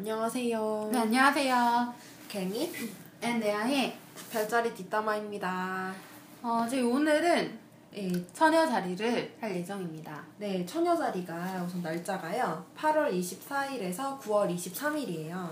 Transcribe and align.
안녕하세요. 0.00 0.88
네, 0.90 0.98
안녕하세요. 0.98 1.94
갱이 2.26 2.72
앤데아의 3.20 3.98
별자리 4.32 4.74
뒷담화입니다. 4.74 5.94
어, 6.40 6.66
저희 6.70 6.80
오늘은 6.80 7.58
네, 7.92 8.10
처녀 8.32 8.66
자리를 8.66 9.36
할 9.38 9.56
예정입니다. 9.56 10.24
네, 10.38 10.64
처녀 10.64 10.96
자리가 10.96 11.62
우선 11.66 11.82
날짜가요. 11.82 12.64
8월 12.78 13.12
24일에서 13.12 14.18
9월 14.20 14.56
23일이에요. 14.56 15.50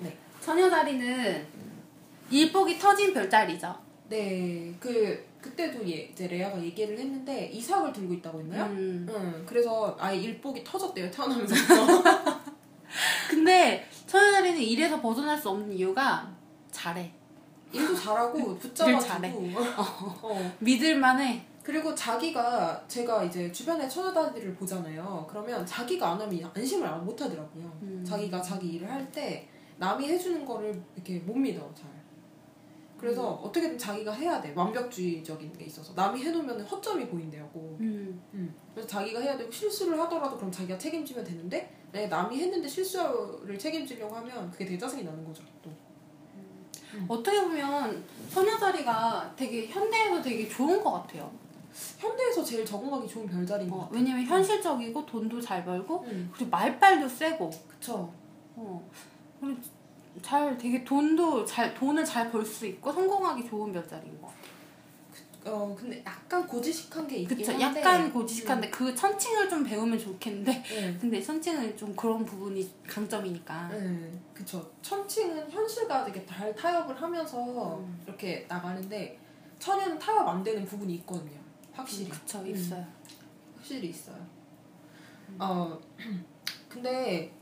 네. 0.00 0.14
처녀 0.42 0.68
자리는 0.68 1.46
일복이 2.28 2.78
터진 2.78 3.14
별자리죠. 3.14 3.74
네, 4.10 4.74
그 4.78 5.26
그때도 5.40 5.88
예, 5.88 6.02
이제 6.12 6.26
레아가 6.26 6.60
얘기를 6.62 6.98
했는데 6.98 7.46
이삭을 7.48 7.92
들고 7.92 8.14
있다고 8.14 8.40
했나요? 8.40 8.64
음. 8.66 9.06
응, 9.10 9.42
그래서 9.46 9.96
아예 9.98 10.16
일복이 10.18 10.62
터졌대요 10.64 11.10
태어나면서부터. 11.10 12.02
근데 13.30 13.86
자리는 14.06 14.58
일에서 14.60 15.00
벗어날 15.00 15.38
수 15.38 15.48
없는 15.50 15.72
이유가 15.72 16.30
잘해. 16.70 17.12
일도 17.72 17.94
잘하고 17.94 18.38
일 18.52 18.58
붙잡아주고. 18.58 19.00
잘해. 19.00 19.32
어. 20.22 20.52
믿을만해. 20.58 21.46
그리고 21.62 21.94
자기가 21.94 22.82
제가 22.88 23.22
이제 23.24 23.52
주변에 23.52 23.86
처녀다리를 23.88 24.54
보잖아요. 24.54 25.26
그러면 25.30 25.64
자기가 25.64 26.12
안 26.12 26.20
하면 26.20 26.50
안심을 26.54 26.86
안- 26.86 27.04
못 27.04 27.20
하더라고요. 27.20 27.78
음. 27.82 28.04
자기가 28.06 28.40
자기 28.42 28.68
일을 28.74 28.90
할 28.90 29.06
때 29.12 29.48
남이 29.78 30.06
해주는 30.08 30.44
거를 30.44 30.82
이렇게 30.96 31.18
못 31.20 31.34
믿어 31.36 31.60
잘. 31.74 31.88
그래서 33.00 33.40
음. 33.40 33.46
어떻게든 33.46 33.78
자기가 33.78 34.12
해야 34.12 34.42
돼. 34.42 34.52
완벽주의적인 34.54 35.54
게 35.54 35.64
있어서 35.64 35.94
남이 35.94 36.22
해놓으면 36.22 36.60
허점이 36.60 37.08
보인대요. 37.08 37.48
음. 37.54 38.22
음. 38.34 38.54
그래서 38.74 38.86
자기가 38.86 39.20
해야 39.20 39.38
되고 39.38 39.50
실수를 39.50 39.98
하더라도 40.00 40.36
그럼 40.36 40.52
자기가 40.52 40.76
책임지면 40.76 41.24
되는데 41.24 41.74
내 41.90 42.06
남이 42.08 42.38
했는데 42.38 42.68
실수를 42.68 43.58
책임지려고 43.58 44.14
하면 44.16 44.50
그게 44.50 44.66
되게 44.66 44.78
짜증이 44.78 45.02
나는 45.02 45.24
거죠. 45.24 45.42
또. 45.62 45.70
어떻게 47.08 47.40
보면 47.40 48.04
처녀 48.30 48.58
자리가 48.58 49.32
되게 49.34 49.66
현대에서 49.68 50.20
되게 50.20 50.46
좋은 50.46 50.82
것 50.82 50.92
같아요. 50.92 51.30
현대에서 51.98 52.44
제일 52.44 52.66
적응하기 52.66 53.08
좋은 53.08 53.26
별자리인 53.26 53.70
것 53.70 53.76
어, 53.76 53.80
같아요. 53.80 53.96
왜냐면 53.98 54.24
현실적이고 54.26 55.06
돈도 55.06 55.40
잘 55.40 55.64
벌고 55.64 56.02
음. 56.02 56.30
그리고 56.34 56.50
말빨도 56.50 57.08
세고 57.08 57.50
그쵸. 57.68 58.12
어. 58.56 58.90
그리고 59.40 59.58
잘 60.22 60.56
되게 60.58 60.84
돈도 60.84 61.44
잘 61.44 61.74
돈을 61.74 62.04
잘 62.04 62.30
벌 62.30 62.44
수 62.44 62.66
있고 62.66 62.92
성공하기 62.92 63.48
좋은 63.48 63.72
별자리인 63.72 64.20
것 64.20 64.26
같아요. 64.28 64.40
어 65.42 65.74
근데 65.78 66.02
약간 66.04 66.46
고지식한 66.46 67.06
게 67.08 67.16
있긴 67.18 67.38
그쵸. 67.38 67.52
한데 67.52 67.80
약간 67.80 68.12
고지식한데 68.12 68.68
그 68.70 68.94
천칭을 68.94 69.48
좀 69.48 69.64
배우면 69.64 69.98
좋겠는데 69.98 70.52
네. 70.62 70.96
근데 71.00 71.20
천칭은 71.20 71.76
좀 71.76 71.96
그런 71.96 72.24
부분이 72.24 72.70
강점이니까. 72.86 73.68
네, 73.68 74.12
그쵸. 74.34 74.70
천칭은 74.82 75.50
현실과 75.50 76.04
되게 76.04 76.24
잘 76.26 76.54
타협을 76.54 77.00
하면서 77.00 77.78
음. 77.78 78.02
이렇게 78.06 78.44
나가는데 78.48 79.18
천연은 79.58 79.98
타협 79.98 80.28
안 80.28 80.42
되는 80.42 80.64
부분이 80.66 80.94
있거든요. 80.96 81.40
확실히. 81.72 82.10
그쵸 82.10 82.40
음. 82.40 82.46
있어요. 82.48 82.84
확실히 83.56 83.88
있어요. 83.88 84.18
어 85.38 85.78
근데 86.68 87.32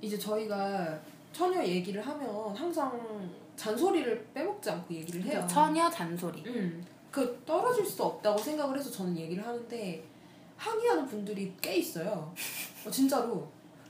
이제 0.00 0.18
저희가 0.18 1.00
처녀 1.36 1.62
얘기를 1.62 2.00
하면 2.00 2.56
항상 2.56 3.30
잔소리를 3.56 4.26
빼먹지 4.32 4.70
않고 4.70 4.94
얘기를 4.94 5.22
해요. 5.22 5.40
그쵸. 5.42 5.54
처녀 5.54 5.90
잔소리. 5.90 6.42
음, 6.46 6.82
그 7.10 7.42
떨어질 7.44 7.84
수 7.84 8.02
없다고 8.02 8.38
생각을 8.38 8.78
해서 8.78 8.90
저는 8.90 9.14
얘기를 9.18 9.46
하는데 9.46 10.02
항의하는 10.56 11.06
분들이 11.06 11.52
꽤 11.60 11.76
있어요. 11.76 12.32
어, 12.86 12.90
진짜로. 12.90 13.46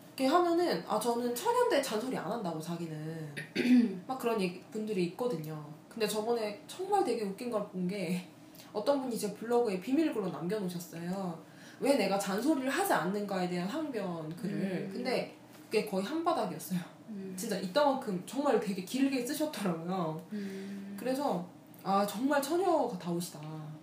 이렇게 0.08 0.26
하면은 0.26 0.82
아 0.88 0.98
저는 0.98 1.32
천연대 1.36 1.80
잔소리 1.80 2.16
안 2.16 2.32
한다고 2.32 2.58
자기는 2.60 3.34
막 4.08 4.18
그런 4.18 4.40
얘기, 4.40 4.60
분들이 4.72 5.04
있거든요. 5.04 5.64
근데 5.88 6.08
저번에 6.08 6.60
정말 6.66 7.04
되게 7.04 7.22
웃긴 7.22 7.48
걸 7.50 7.62
본 7.70 7.86
게 7.86 8.26
어떤 8.72 9.00
분이 9.02 9.16
제 9.16 9.32
블로그에 9.34 9.80
비밀글로 9.80 10.28
남겨놓으셨어요. 10.30 11.38
왜 11.78 11.94
내가 11.94 12.18
잔소리를 12.18 12.68
하지 12.68 12.92
않는가에 12.92 13.48
대한 13.48 13.68
항변 13.68 14.34
글을. 14.34 14.52
음. 14.54 14.90
근데 14.92 15.34
그게 15.66 15.86
거의 15.86 16.04
한 16.04 16.24
바닥이었어요. 16.24 16.95
음. 17.08 17.34
진짜 17.36 17.58
이따만큼 17.58 18.22
정말 18.26 18.60
되게 18.60 18.84
길게 18.84 19.26
쓰셨더라고요. 19.26 20.22
음. 20.32 20.96
그래서 20.98 21.46
아 21.82 22.06
정말 22.06 22.42
처녀가 22.42 22.98
다우시다. 22.98 23.40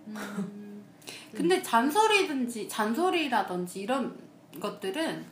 음. 0.08 0.84
근데 1.32 1.62
잔소리든지 1.62 2.68
잔소리라든지 2.68 3.80
이런 3.80 4.16
것들은 4.60 5.24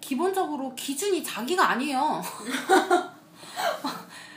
기본적으로 0.00 0.74
기준이 0.74 1.22
자기가 1.22 1.70
아니에요. 1.70 2.22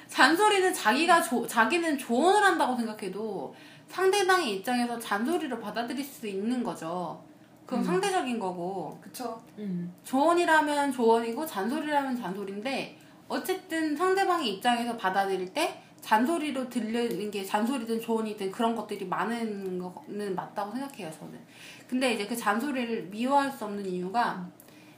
잔소리는 0.07 0.73
자기가 0.73 1.21
조, 1.21 1.45
자기는 1.45 1.97
조언을 1.97 2.41
한다고 2.41 2.75
생각해도 2.75 3.53
상대방의 3.89 4.55
입장에서 4.55 4.97
잔소리를 4.97 5.59
받아들일 5.59 6.03
수 6.03 6.27
있는 6.27 6.63
거죠. 6.63 7.21
그럼 7.65 7.81
음. 7.81 7.85
상대적인 7.85 8.39
거고 8.39 8.97
그쵸. 9.01 9.41
음. 9.57 9.93
조언이라면 10.03 10.91
조언이고 10.91 11.45
잔소리라면 11.45 12.15
잔소리인데 12.15 12.97
어쨌든 13.27 13.95
상대방의 13.95 14.53
입장에서 14.55 14.95
받아들일 14.97 15.51
때 15.53 15.81
잔소리로 16.01 16.69
들리는 16.69 17.31
게 17.31 17.43
잔소리든 17.43 17.99
조언이든 17.99 18.51
그런 18.51 18.75
것들이 18.75 19.05
많은 19.07 19.79
거는 19.79 20.35
맞다고 20.35 20.71
생각해요 20.71 21.09
저는 21.11 21.39
근데 21.87 22.13
이제 22.13 22.27
그 22.27 22.35
잔소리를 22.35 23.03
미워할 23.09 23.51
수 23.51 23.65
없는 23.65 23.83
이유가 23.83 24.47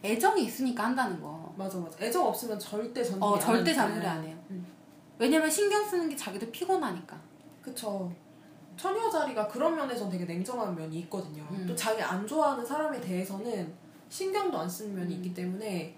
애정이 0.03 0.44
있으니까 0.44 0.83
한다는 0.85 1.22
거 1.22 1.53
맞아 1.57 1.77
맞아. 1.77 1.97
애정 2.03 2.25
없으면 2.27 2.59
절대 2.59 3.01
잔소리 3.01 3.23
어, 3.23 3.35
안 3.35 3.39
절대. 3.39 3.73
잔소리 3.73 4.06
안 4.06 4.22
해요 4.23 4.38
음. 4.50 4.66
왜냐면 5.17 5.50
신경 5.50 5.83
쓰는 5.85 6.09
게 6.09 6.16
자기도 6.16 6.51
피곤하니까 6.51 7.17
그쵸. 7.61 8.11
처녀 8.77 9.09
자리가 9.09 9.47
그런 9.47 9.75
면에서 9.75 10.07
되게 10.09 10.23
냉정한 10.25 10.75
면이 10.75 10.99
있거든요. 11.01 11.45
음. 11.51 11.65
또 11.67 11.75
자기 11.75 12.01
안 12.01 12.25
좋아하는 12.25 12.65
사람에 12.65 13.01
대해서는 13.01 13.73
신경도 14.07 14.57
안 14.57 14.69
쓰는 14.69 14.95
면이 14.95 15.13
음. 15.13 15.17
있기 15.17 15.33
때문에 15.33 15.95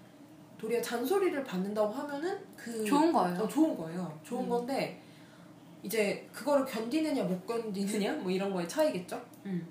도리어 0.57 0.81
잔소리를 0.81 1.43
받는다고 1.43 1.91
하면은 1.91 2.37
그 2.55 2.83
좋은 2.83 3.13
거예요 3.13 3.39
어, 3.39 3.47
좋은 3.47 3.77
거예요. 3.77 4.19
좋은 4.23 4.43
음. 4.45 4.49
건데 4.49 5.01
이제 5.83 6.27
그거를 6.33 6.65
견디느냐 6.65 7.23
못 7.23 7.45
견디느냐 7.45 8.13
뭐 8.13 8.31
이런 8.31 8.51
거의 8.51 8.67
차이겠죠. 8.67 9.21
음. 9.45 9.67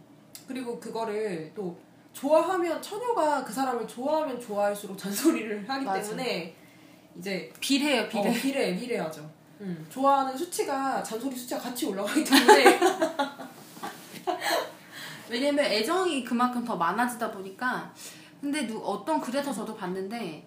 그리고 0.46 0.78
그거를 0.78 1.52
또 1.54 1.76
좋아하면 2.12 2.80
처녀가 2.80 3.44
그 3.44 3.52
사람을 3.52 3.86
좋아하면 3.86 4.40
좋아할수록 4.40 4.96
잔소리를 4.96 5.68
하기 5.68 5.84
맞아. 5.84 6.02
때문에 6.02 6.54
이제 7.18 7.52
비례해요 7.60 8.08
비례 8.08 8.28
어, 8.28 8.32
비례 8.32 8.76
비례하죠. 8.76 9.37
음. 9.60 9.86
좋아하는 9.88 10.36
수치가 10.36 11.02
잔소리 11.02 11.34
수치가 11.34 11.60
같이 11.60 11.86
올라가기 11.86 12.24
때문에 12.24 12.80
왜냐면 15.28 15.64
애정이 15.64 16.24
그만큼 16.24 16.64
더 16.64 16.76
많아지다 16.76 17.30
보니까 17.30 17.92
근데 18.40 18.66
누, 18.66 18.78
어떤 18.78 19.20
글에서 19.20 19.52
저도 19.52 19.76
봤는데 19.76 20.46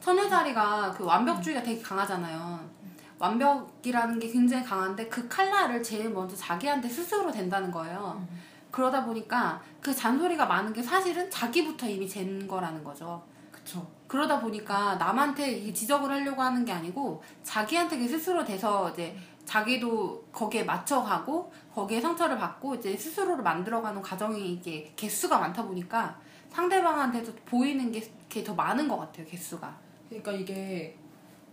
처녀자리가 0.00 0.94
그 0.96 1.04
완벽주의가 1.04 1.62
되게 1.62 1.80
강하잖아요. 1.80 2.72
완벽이라는 3.18 4.18
게 4.18 4.30
굉장히 4.30 4.64
강한데 4.64 5.08
그 5.08 5.28
칼날을 5.28 5.82
제일 5.82 6.10
먼저 6.10 6.36
자기한테 6.36 6.88
스스로 6.88 7.32
댄다는 7.32 7.70
거예요. 7.70 8.26
그러다 8.70 9.04
보니까 9.04 9.62
그 9.80 9.94
잔소리가 9.94 10.46
많은 10.46 10.72
게 10.72 10.82
사실은 10.82 11.30
자기부터 11.30 11.88
이미 11.88 12.08
잰 12.08 12.46
거라는 12.46 12.84
거죠. 12.84 13.22
그쵸. 13.64 13.86
그러다 14.06 14.38
보니까 14.40 14.94
남한테 14.96 15.72
지적을 15.72 16.10
하려고 16.10 16.42
하는 16.42 16.64
게 16.64 16.70
아니고 16.72 17.22
자기한테 17.42 17.98
그 17.98 18.06
스스로 18.06 18.44
돼서 18.44 18.90
이제 18.90 19.16
자기도 19.46 20.22
거기에 20.30 20.64
맞춰가고 20.64 21.50
거기에 21.74 22.00
상처를 22.00 22.38
받고 22.38 22.76
이제 22.76 22.96
스스로를 22.96 23.42
만들어가는 23.42 24.00
과정이 24.02 24.52
이게 24.52 24.92
개수가 24.94 25.38
많다 25.38 25.64
보니까 25.64 26.18
상대방한테도 26.50 27.32
보이는 27.46 27.90
게 27.90 28.02
더 28.44 28.52
많은 28.52 28.88
것 28.88 28.96
같아요 28.98 29.24
개수가. 29.26 29.72
그러니까 30.08 30.32
이게 30.32 30.96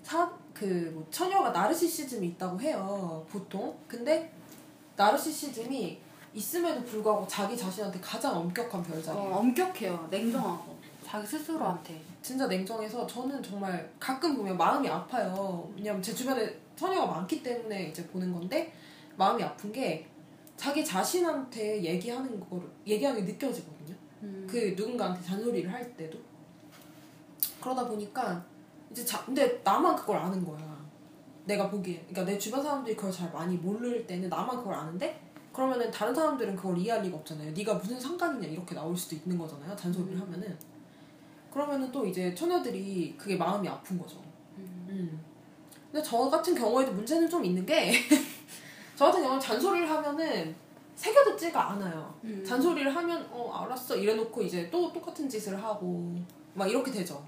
사그뭐 0.01 1.05
처녀가 1.11 1.51
나르시시즘이 1.51 2.29
있다고 2.29 2.59
해요 2.59 3.23
보통. 3.29 3.77
근데 3.87 4.33
나르시시즘이 4.95 6.01
있음에도 6.33 6.83
불구하고 6.83 7.27
자기 7.27 7.55
자신한테 7.55 7.99
가장 7.99 8.35
엄격한 8.35 8.81
별자리예요. 8.81 9.29
어, 9.29 9.37
엄격해요 9.37 10.07
냉정하고 10.09 10.75
자기 11.11 11.27
스스로한테. 11.27 12.01
진짜 12.21 12.47
냉정해서 12.47 13.05
저는 13.05 13.43
정말 13.43 13.91
가끔 13.99 14.33
보면 14.33 14.55
마음이 14.55 14.87
아파요. 14.87 15.69
왜냐면 15.75 16.01
제 16.01 16.15
주변에 16.15 16.57
처녀가 16.73 17.05
많기 17.05 17.43
때문에 17.43 17.89
이제 17.89 18.07
보는 18.07 18.31
건데 18.31 18.71
마음이 19.17 19.43
아픈 19.43 19.73
게 19.73 20.07
자기 20.55 20.85
자신한테 20.85 21.83
얘기하는 21.83 22.39
거를 22.39 22.65
얘기하는 22.87 23.25
게 23.25 23.33
느껴지거든요. 23.33 23.93
음. 24.23 24.47
그 24.49 24.73
누군가한테 24.77 25.21
잔소리를 25.21 25.69
할 25.69 25.97
때도 25.97 26.17
그러다 27.59 27.89
보니까 27.89 28.45
이제 28.89 29.03
자 29.03 29.25
근데 29.25 29.59
나만 29.65 29.97
그걸 29.97 30.15
아는 30.15 30.45
거야. 30.45 30.79
내가 31.43 31.69
보기에 31.69 32.05
그러니까 32.07 32.23
내 32.23 32.37
주변 32.37 32.63
사람들이 32.63 32.95
그걸 32.95 33.11
잘 33.11 33.29
많이 33.33 33.57
모를 33.57 34.07
때는 34.07 34.29
나만 34.29 34.55
그걸 34.55 34.75
아는데 34.75 35.19
그러면은 35.51 35.91
다른 35.91 36.15
사람들은 36.15 36.55
그걸 36.55 36.77
이해할 36.77 37.01
리가 37.01 37.17
없잖아요. 37.17 37.51
네가 37.51 37.73
무슨 37.73 37.99
상관이냐 37.99 38.47
이렇게 38.47 38.73
나올 38.73 38.95
수도 38.95 39.17
있는 39.17 39.37
거잖아요. 39.37 39.75
잔소리를 39.75 40.15
음. 40.15 40.21
하면은 40.21 40.70
그러면은 41.51 41.91
또 41.91 42.05
이제 42.05 42.33
처녀들이 42.33 43.15
그게 43.17 43.35
마음이 43.35 43.67
아픈 43.67 43.99
거죠. 43.99 44.17
음. 44.57 44.87
음. 44.89 45.25
근데 45.91 46.01
저 46.01 46.29
같은 46.29 46.55
경우에도 46.55 46.93
문제는 46.93 47.29
좀 47.29 47.43
있는 47.43 47.65
게, 47.65 47.91
저 48.95 49.05
같은 49.05 49.21
경우는 49.21 49.39
잔소리를 49.39 49.89
하면은 49.89 50.55
새겨듣지가 50.95 51.71
않아요. 51.71 52.13
음. 52.23 52.43
잔소리를 52.45 52.95
하면, 52.95 53.27
어, 53.31 53.51
알았어. 53.51 53.95
이래놓고 53.97 54.41
이제 54.43 54.69
또 54.69 54.93
똑같은 54.93 55.27
짓을 55.27 55.61
하고, 55.61 56.15
막 56.53 56.69
이렇게 56.69 56.91
되죠. 56.91 57.25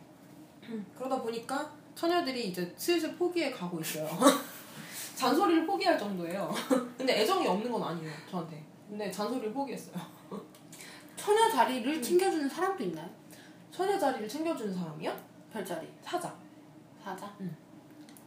그러다 0.97 1.21
보니까 1.21 1.69
처녀들이 1.93 2.47
이제 2.49 2.73
슬슬 2.77 3.15
포기해 3.15 3.51
가고 3.51 3.81
있어요. 3.81 4.07
잔소리를 5.15 5.65
포기할 5.65 5.97
정도예요. 5.99 6.53
근데 6.97 7.21
애정이 7.21 7.45
없는 7.45 7.69
건 7.69 7.83
아니에요, 7.83 8.11
저한테. 8.29 8.63
근데 8.89 9.11
잔소리를 9.11 9.51
포기했어요. 9.51 9.95
처녀 11.17 11.49
자리를 11.49 11.93
음. 11.93 12.01
챙겨주는 12.01 12.47
사람도 12.47 12.83
있나요? 12.85 13.09
처녀 13.73 13.97
자리를 13.97 14.29
챙겨주는 14.29 14.71
사람이요? 14.71 15.11
별자리 15.51 15.87
사자. 16.03 16.33
사자. 17.03 17.35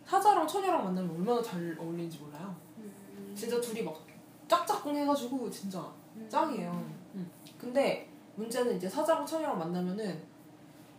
사자랑 0.05 0.47
처녀랑 0.47 0.85
만나면 0.85 1.17
얼마나 1.17 1.41
잘 1.41 1.77
어울리는지 1.79 2.19
몰라요. 2.19 2.55
음. 2.79 3.33
진짜 3.35 3.61
둘이 3.61 3.83
막 3.83 4.05
짝짝꿍 4.49 4.97
해가지고 4.97 5.49
진짜 5.49 5.89
짱이에요. 6.29 6.71
음. 7.15 7.31
근데 7.57 8.09
문제는 8.35 8.77
이제 8.77 8.89
사자랑 8.89 9.25
처녀랑 9.25 9.57
만나면은 9.59 10.21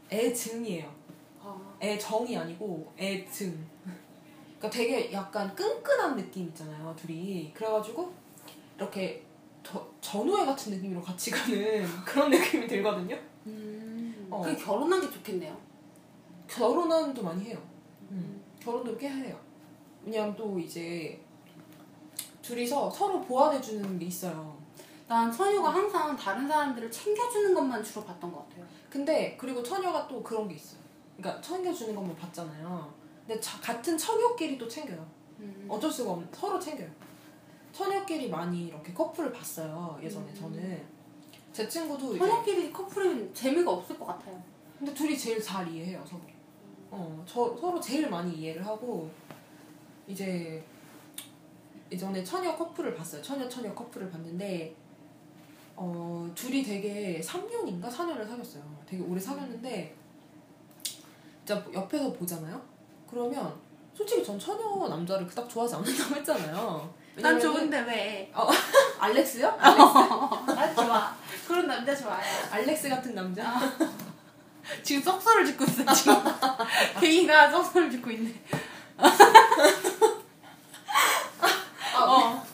애증이에요. 0.10 0.90
아. 1.44 1.78
애정이 1.82 2.38
아니고 2.38 2.94
애증. 2.98 3.68
그러니까 4.58 4.70
되게 4.70 5.12
약간 5.12 5.54
끈끈한 5.56 6.16
느낌 6.16 6.48
있잖아요, 6.48 6.96
둘이. 6.96 7.52
그래가지고 7.54 8.14
이렇게 8.78 9.24
저, 9.62 9.86
전우애 10.00 10.46
같은 10.46 10.74
느낌으로 10.74 11.02
같이 11.02 11.32
가는 11.32 11.86
그런 12.06 12.30
느낌이 12.30 12.66
들거든요. 12.66 13.18
음. 14.28 14.34
어. 14.34 14.42
그게 14.42 14.56
결혼한 14.56 15.02
게 15.02 15.10
좋겠네요. 15.10 15.56
결혼도 16.48 17.24
많이 17.24 17.44
해요. 17.46 17.58
음. 18.12 18.42
결혼도 18.60 18.98
꽤 18.98 19.10
해요. 19.10 19.38
왜냐면 20.04 20.36
또 20.36 20.58
이제 20.60 21.22
둘이서 22.42 22.90
서로 22.90 23.20
보완해주는 23.22 24.00
게 24.00 24.06
있어요. 24.06 24.56
난 25.08 25.32
선유가 25.32 25.70
항상 25.74 26.16
다른 26.16 26.48
사람들을 26.48 26.90
챙겨주는 26.92 27.54
것만 27.54 27.84
주로 27.84 28.04
봤던 28.06 28.32
것 28.32 28.48
같아요. 28.48 28.66
근데 28.90 29.36
그리고 29.38 29.62
처녀가 29.64 30.08
또 30.08 30.22
그런 30.24 30.48
게 30.48 30.56
있어요. 30.56 30.80
그러니까 31.18 31.42
챙겨주는 31.42 31.94
것만 31.96 32.16
봤잖아요. 32.16 32.94
근데 33.26 33.40
자- 33.42 33.60
같은 33.60 33.98
처녀끼리 33.98 34.58
또 34.58 34.68
챙겨요. 34.68 35.06
음. 35.40 35.66
어쩔 35.70 35.92
수가 35.92 36.12
없는 36.12 36.28
서로 36.34 36.60
챙겨요. 36.60 36.90
처녀끼리 37.74 38.30
많이 38.30 38.68
이렇게 38.68 38.92
커플을 38.94 39.32
봤어요 39.32 40.00
예전에 40.02 40.26
음. 40.30 40.36
저는 40.36 40.86
제 41.58 41.68
친구도 41.68 42.16
이제 42.16 42.20
선유끼리 42.20 42.72
커플은 42.72 43.34
재미가 43.34 43.72
없을 43.72 43.98
것 43.98 44.06
같아요. 44.06 44.40
근데 44.78 44.94
둘이 44.94 45.18
제일 45.18 45.42
잘 45.42 45.68
이해해요 45.68 46.06
서로. 46.08 46.22
어, 46.92 47.24
저 47.26 47.58
서로 47.60 47.82
제일 47.82 48.08
많이 48.12 48.32
이해를 48.32 48.64
하고 48.64 49.10
이제 50.06 50.64
예전에 51.92 52.24
처녀 52.24 52.56
커플을 52.56 52.94
봤어요. 52.94 53.24
처녀 53.24 53.50
처녀 53.50 53.74
커플을 53.74 54.08
봤는데 54.12 54.76
어 55.76 56.30
둘이 56.36 56.62
되게 56.62 57.20
3년인가 57.20 57.90
4년을 57.90 58.28
사귀었어요. 58.28 58.64
되게 58.86 59.02
오래 59.02 59.20
사귀었는데 59.20 59.96
진짜 60.84 61.66
옆에서 61.74 62.14
보잖아요. 62.14 62.62
그러면 63.10 63.60
솔직히 63.96 64.24
전 64.24 64.38
처녀 64.38 64.88
남자를 64.88 65.26
그닥 65.26 65.50
좋아하지 65.50 65.74
않는다고 65.74 66.16
했잖아요. 66.18 66.94
난 67.16 67.40
좋은데 67.40 67.80
왜? 67.82 68.32
알렉스요? 69.00 69.58
난 69.58 70.76
좋아. 70.76 71.16
그런 71.48 71.68
남자 71.68 71.96
좋아해. 71.96 72.24
알렉스 72.52 72.90
같은 72.90 73.16
남자? 73.16 73.54
지금 74.84 75.02
썩소를 75.02 75.46
짓고 75.46 75.64
있어 75.64 75.86
지금. 75.94 76.16
개이가 77.00 77.50
썩소를 77.50 77.90
짓고 77.90 78.12
있네. 78.12 78.34
아, 78.98 79.08
어. 82.04 82.46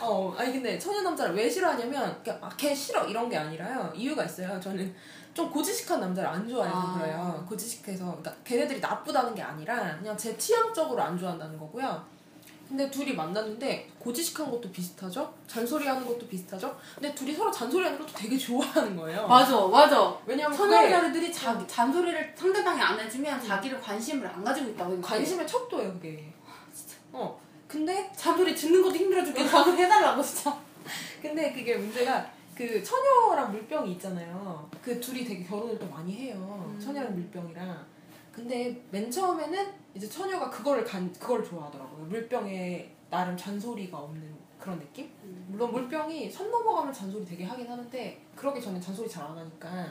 어, 0.00 0.34
아니 0.38 0.52
근데 0.52 0.78
처녀 0.78 1.02
남자를 1.02 1.34
왜 1.34 1.50
싫어하냐면 1.50 2.20
그러니까 2.22 2.46
막걔 2.46 2.72
싫어 2.72 3.04
이런 3.06 3.28
게 3.28 3.36
아니라요. 3.36 3.92
이유가 3.94 4.22
있어요. 4.24 4.60
저는 4.60 4.94
좀 5.34 5.50
고지식한 5.50 5.98
남자를 6.00 6.30
안 6.30 6.48
좋아해서 6.48 6.76
아. 6.76 6.98
그래요. 6.98 7.44
고지식해서 7.48 8.04
그러니까 8.04 8.32
걔네들이 8.44 8.78
나쁘다는 8.80 9.34
게 9.34 9.42
아니라 9.42 9.96
그냥 9.98 10.16
제 10.16 10.36
취향적으로 10.38 11.02
안 11.02 11.18
좋아한다는 11.18 11.58
거고요. 11.58 12.15
근데 12.68 12.90
둘이 12.90 13.14
만났는데 13.14 13.88
고지식한 13.98 14.50
것도 14.50 14.70
비슷하죠. 14.72 15.32
잔소리하는 15.46 16.04
것도 16.04 16.26
비슷하죠. 16.26 16.76
근데 16.94 17.14
둘이 17.14 17.32
서로 17.32 17.50
잔소리하는 17.50 17.98
것도 17.98 18.12
되게 18.12 18.36
좋아하는 18.36 18.96
거예요. 18.96 19.26
맞아, 19.28 19.66
맞아. 19.66 20.16
왜냐면 20.26 20.56
그게 20.56 20.74
처녀자리들이 20.74 21.32
자기 21.32 21.66
잔소리를 21.66 22.34
상대방이 22.36 22.80
안 22.80 22.98
해주면 22.98 23.40
자기를 23.42 23.80
관심을 23.80 24.26
안 24.26 24.42
가지고 24.42 24.70
있다고 24.70 24.90
생각해. 24.92 25.16
관심의 25.16 25.46
척도예요 25.46 25.92
그게. 25.94 26.32
어. 27.12 27.40
근데 27.68 28.10
잔소리 28.16 28.54
듣는 28.54 28.82
것도 28.82 28.96
힘들어 28.96 29.24
죽겠어. 29.24 29.58
나도 29.58 29.76
해달라고 29.76 30.22
진짜. 30.22 30.56
근데 31.22 31.52
그게 31.52 31.76
문제가 31.76 32.26
그 32.54 32.82
처녀랑 32.82 33.52
물병이 33.52 33.92
있잖아요. 33.92 34.68
그 34.82 35.00
둘이 35.00 35.24
되게 35.24 35.44
결혼을 35.44 35.78
또 35.78 35.86
많이 35.88 36.14
해요. 36.14 36.36
음. 36.66 36.80
처녀랑 36.80 37.14
물병이랑. 37.14 37.86
근데 38.32 38.82
맨 38.90 39.10
처음에는 39.10 39.85
이제 39.96 40.08
처녀가 40.08 40.50
그거를 40.50 40.84
간 40.84 41.10
그걸 41.14 41.42
좋아하더라고요. 41.42 42.04
물병에 42.06 42.94
나름 43.10 43.36
잔소리가 43.36 43.96
없는 43.98 44.36
그런 44.58 44.78
느낌? 44.78 45.10
물론 45.48 45.72
물병이 45.72 46.30
선 46.30 46.50
넘어가면 46.50 46.92
잔소리 46.92 47.24
되게 47.24 47.44
하긴 47.44 47.66
하는데 47.68 48.26
그러기 48.34 48.60
전에 48.60 48.78
잔소리 48.80 49.08
잘 49.08 49.24
안 49.26 49.36
하니까 49.38 49.90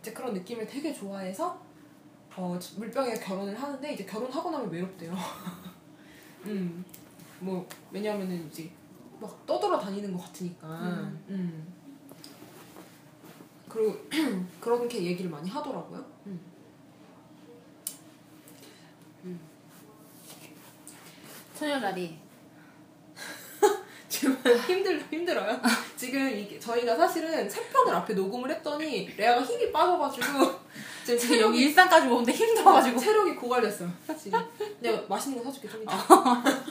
이제 0.00 0.12
그런 0.12 0.32
느낌을 0.34 0.66
되게 0.66 0.92
좋아해서 0.92 1.58
어 2.36 2.58
물병에 2.76 3.14
결혼을 3.14 3.54
하는데 3.60 3.92
이제 3.92 4.04
결혼하고 4.04 4.50
나면 4.50 4.70
외롭대요. 4.70 5.14
음. 6.46 6.84
뭐 7.40 7.66
왜냐면은 7.92 8.46
이제 8.48 8.70
막 9.20 9.44
떠돌아 9.46 9.78
다니는 9.78 10.12
것 10.12 10.24
같으니까. 10.24 10.66
음. 10.68 11.24
음. 11.28 11.74
그리고 13.68 13.94
그렇게 14.60 15.02
얘기를 15.04 15.30
많이 15.30 15.48
하더라고요. 15.50 16.04
음. 16.26 16.40
처녀자리. 21.54 22.18
지금 24.08 24.36
힘들 24.66 25.00
힘들어요. 25.10 25.60
지금 25.96 26.28
이게 26.30 26.58
저희가 26.58 26.94
사실은 26.96 27.48
세 27.48 27.68
편을 27.68 27.94
앞에 27.94 28.14
녹음을 28.14 28.50
했더니 28.50 29.08
레아가 29.16 29.42
힘이 29.42 29.72
빠져가지고 29.72 30.24
지금 31.04 31.18
지금 31.18 31.18
여기 31.18 31.28
체력이 31.28 31.58
일산까지 31.60 32.06
오는데 32.06 32.32
힘들어가지고. 32.32 32.98
체력이 32.98 33.34
고갈됐어. 33.34 33.86
지금 34.18 34.40
내가 34.80 35.02
맛있는 35.08 35.38
거 35.38 35.44
사줄게 35.44 35.68
좀 35.68 35.82
이따. 35.82 35.96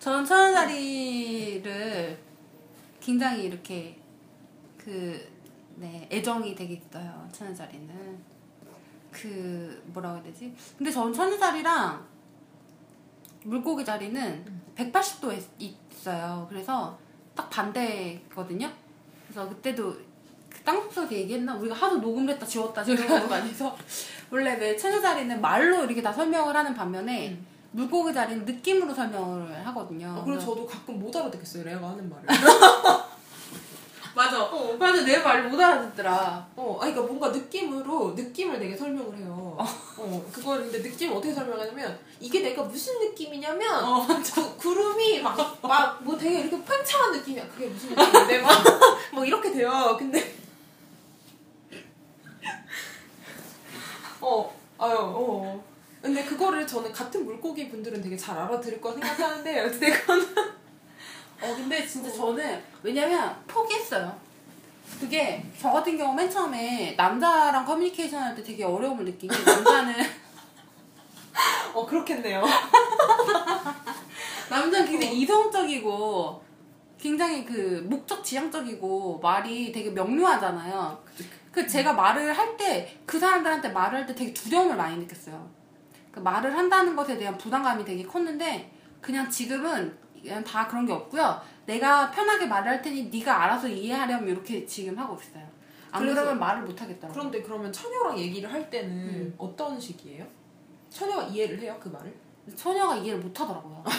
저는 0.00 0.24
처녀자리를 0.24 2.18
굉장히 3.00 3.44
이렇게 3.44 4.00
그, 4.76 5.30
네, 5.76 6.08
애정이 6.10 6.54
되게 6.56 6.74
있어요. 6.74 7.28
처녀자리는. 7.32 8.31
그, 9.12 9.82
뭐라고 9.86 10.16
해야 10.16 10.24
되지? 10.24 10.54
근데 10.76 10.90
저는 10.90 11.12
처녀자리랑 11.12 12.04
물고기 13.44 13.84
자리는 13.84 14.44
180도에 14.76 15.42
있어요. 15.58 16.46
그래서 16.48 16.98
딱 17.34 17.48
반대거든요. 17.50 18.70
그래서 19.26 19.48
그때도 19.48 19.94
그 20.48 20.60
땅속에서 20.62 21.12
얘기했나? 21.12 21.54
우리가 21.56 21.74
하도 21.74 21.98
녹음을 21.98 22.34
했다 22.34 22.46
지웠다 22.46 22.84
지웠다 22.84 23.34
해서 23.36 23.76
원래 24.30 24.54
왜 24.56 24.76
처녀자리는 24.76 25.40
말로 25.40 25.84
이렇게 25.84 26.02
다 26.02 26.12
설명을 26.12 26.54
하는 26.54 26.74
반면에 26.74 27.30
음. 27.30 27.46
물고기 27.72 28.12
자리는 28.12 28.44
느낌으로 28.44 28.92
설명을 28.94 29.66
하거든요. 29.66 30.18
아, 30.18 30.24
그리고 30.24 30.38
저도 30.38 30.66
가끔 30.66 30.98
못 30.98 31.14
알아듣겠어요. 31.14 31.64
레아가 31.64 31.90
하는 31.90 32.08
말을. 32.08 32.26
맞아. 34.14 34.50
맞아. 34.78 35.04
내 35.04 35.18
말 35.22 35.48
못 35.48 35.58
알아듣더라. 35.58 36.46
어, 36.56 36.78
아니, 36.82 36.92
그러니까 36.92 37.02
뭔가 37.14 37.28
느낌으로 37.36 38.12
느낌을 38.14 38.58
되게 38.58 38.76
설명을 38.76 39.16
해요. 39.16 39.56
어, 39.58 40.26
그걸 40.32 40.62
근데 40.62 40.82
느낌 40.82 41.12
어떻게 41.12 41.32
설명하냐면 41.32 41.98
이게 42.20 42.40
내가 42.40 42.62
무슨 42.64 42.98
느낌이냐면 43.00 43.84
어, 43.84 44.06
구, 44.06 44.56
구름이 44.56 45.20
막 45.22 45.36
막 45.62 46.02
뭐 46.02 46.16
되게 46.18 46.40
이렇게 46.40 46.62
팽창한 46.64 47.12
느낌이야. 47.12 47.46
그게 47.48 47.66
무슨 47.66 47.90
느낌인데 47.90 48.38
막, 48.42 48.50
뭐 49.14 49.24
이렇게 49.24 49.52
돼요. 49.52 49.96
근데 49.98 50.34
어, 54.20 54.54
아유, 54.78 54.96
어. 54.98 55.64
근데 56.00 56.24
그거를 56.24 56.66
저는 56.66 56.92
같은 56.92 57.24
물고기 57.24 57.68
분들은 57.68 58.02
되게 58.02 58.16
잘 58.16 58.36
알아들을 58.36 58.80
거라 58.80 58.94
생각하는데 58.94 59.60
어쨌든 59.60 59.92
어, 61.42 61.54
근데 61.56 61.86
진짜 61.86 62.10
저는, 62.12 62.62
왜냐면 62.82 63.34
포기했어요. 63.46 64.14
그게, 65.00 65.44
저 65.60 65.70
같은 65.72 65.96
경우 65.96 66.14
맨 66.14 66.30
처음에 66.30 66.94
남자랑 66.96 67.64
커뮤니케이션 67.64 68.22
할 68.22 68.34
때 68.36 68.42
되게 68.42 68.64
어려움을 68.64 69.04
느낀 69.04 69.30
게, 69.30 69.36
남자는, 69.42 69.94
어 71.74 71.86
그렇겠네요. 71.86 72.42
남자는 74.50 74.86
굉장히 74.90 75.20
이성적이고, 75.20 76.42
굉장히 76.98 77.44
그, 77.44 77.84
목적 77.88 78.22
지향적이고, 78.22 79.18
말이 79.20 79.72
되게 79.72 79.90
명료하잖아요. 79.90 81.02
그 81.50 81.66
제가 81.66 81.92
말을 81.92 82.32
할 82.38 82.56
때 82.56 82.88
그 83.06 83.18
사람들한테 83.18 83.70
말을 83.70 83.98
할 83.98 84.06
때 84.06 84.14
되게 84.14 84.32
두려움을 84.32 84.76
많이 84.76 84.96
느꼈어요. 84.98 85.50
그 86.12 86.20
말을 86.20 86.56
한다는 86.56 86.94
것에 86.96 87.18
대한 87.18 87.36
부담감이 87.36 87.84
되게 87.84 88.02
컸는데 88.04 88.70
그냥 89.00 89.28
지금은 89.28 89.98
다 90.44 90.66
그런 90.66 90.86
게 90.86 90.92
없고요. 90.92 91.40
내가 91.66 92.10
편하게 92.10 92.46
말을 92.46 92.68
할 92.68 92.82
테니 92.82 93.04
네가 93.04 93.44
알아서 93.44 93.68
이해하렴 93.68 94.28
이렇게 94.28 94.64
지금 94.66 94.98
하고 94.98 95.18
있어요. 95.20 95.46
안 95.90 96.06
그러면 96.06 96.38
말을 96.38 96.62
못 96.62 96.80
하겠더라고요. 96.80 97.12
그런데 97.12 97.42
그러면 97.42 97.72
처녀랑 97.72 98.18
얘기를 98.18 98.50
할 98.50 98.70
때는 98.70 98.90
음. 98.90 99.34
어떤 99.36 99.78
식이에요? 99.78 100.26
처녀가 100.88 101.22
이해를 101.24 101.60
해요 101.60 101.76
그 101.80 101.88
말을? 101.88 102.14
처녀가 102.56 102.96
이해를 102.96 103.20
못 103.20 103.38
하더라고요. 103.38 103.84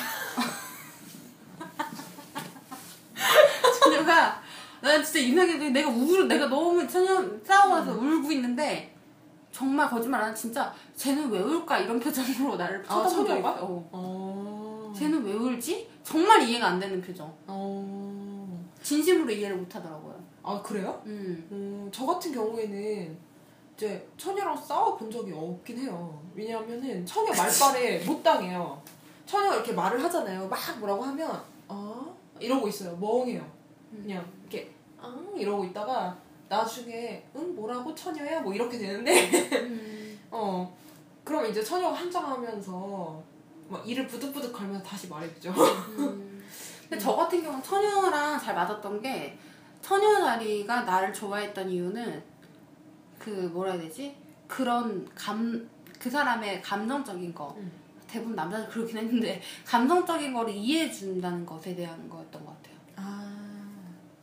처녀가 3.83 4.41
난 4.81 5.03
진짜 5.03 5.19
이상하게 5.19 5.69
내가 5.69 5.89
울 5.89 6.27
내가 6.27 6.47
너무 6.47 6.87
처녀 6.87 7.23
싸워서 7.43 7.91
울고 7.93 8.31
있는데 8.33 8.93
정말 9.51 9.89
거짓말 9.89 10.21
안 10.21 10.35
진짜 10.35 10.73
쟤는 10.95 11.29
왜 11.29 11.39
울까 11.39 11.77
이런 11.77 11.99
표정으로 11.99 12.55
나를 12.57 12.83
아, 12.87 12.89
쳐다본 12.89 13.09
적이 13.27 13.27
처녀가? 13.27 13.51
어. 13.61 13.89
어. 13.91 14.93
쟤는 14.97 15.23
왜 15.23 15.33
울지? 15.33 15.92
정말 16.03 16.41
이해가 16.47 16.67
안 16.67 16.79
되는 16.79 17.01
표정. 17.01 17.33
어. 17.47 18.63
진심으로 18.81 19.31
이해를 19.31 19.57
못 19.57 19.73
하더라고요. 19.73 20.21
아 20.43 20.61
그래요? 20.61 21.01
음. 21.05 21.47
음, 21.51 21.89
저 21.91 22.05
같은 22.05 22.31
경우에는 22.33 23.17
이제 23.75 24.07
처녀랑 24.17 24.55
싸워 24.57 24.95
본 24.97 25.09
적이 25.09 25.31
없긴 25.33 25.79
해요. 25.79 26.21
왜냐하면은 26.35 27.05
처녀 27.05 27.31
말빨에 27.33 27.99
못 28.05 28.21
당해요. 28.21 28.81
처녀가 29.25 29.55
이렇게 29.55 29.71
말을 29.71 30.03
하잖아요. 30.03 30.47
막 30.47 30.59
뭐라고 30.79 31.03
하면 31.03 31.41
어 31.67 32.15
이러고 32.39 32.67
있어요. 32.67 32.95
멍해요. 32.97 33.43
그냥 33.89 34.25
이렇게 34.41 34.71
응 35.01 35.31
이러고 35.35 35.63
있다가 35.65 36.17
나중에 36.49 37.23
응 37.35 37.55
뭐라고 37.55 37.95
처녀야 37.95 38.41
뭐 38.41 38.53
이렇게 38.53 38.77
되는데 38.77 39.29
음. 39.63 40.19
어 40.29 40.75
그럼 41.23 41.45
이제 41.45 41.63
처녀가 41.63 41.95
한장하면서 41.95 43.23
막 43.73 43.87
이를 43.87 44.07
부득부득 44.07 44.53
걸면서 44.53 44.83
다시 44.83 45.07
말해주죠. 45.07 45.51
음. 45.51 46.43
근데 46.89 47.03
저 47.03 47.15
같은 47.15 47.41
경우는 47.41 47.63
처녀랑 47.63 48.39
잘 48.39 48.55
맞았던 48.55 49.01
게 49.01 49.37
처녀 49.81 50.21
자리가 50.21 50.83
나를 50.83 51.13
좋아했던 51.13 51.69
이유는 51.69 52.23
그 53.19 53.29
뭐라 53.53 53.73
해야 53.73 53.81
되지? 53.81 54.15
그런 54.47 55.07
감 55.15 55.73
그 56.03 56.09
사람의 56.09 56.61
감정적인 56.61 57.33
거 57.33 57.55
음. 57.57 57.71
대부분 58.09 58.35
남자들 58.35 58.67
그렇긴 58.67 58.97
했는데 58.97 59.41
감정적인 59.65 60.33
거를 60.33 60.53
이해해 60.53 60.91
준다는 60.91 61.45
것에 61.45 61.73
대한 61.73 62.09
거였던 62.09 62.45
것 62.45 62.53
같아요. 62.57 62.75
아 62.97 63.33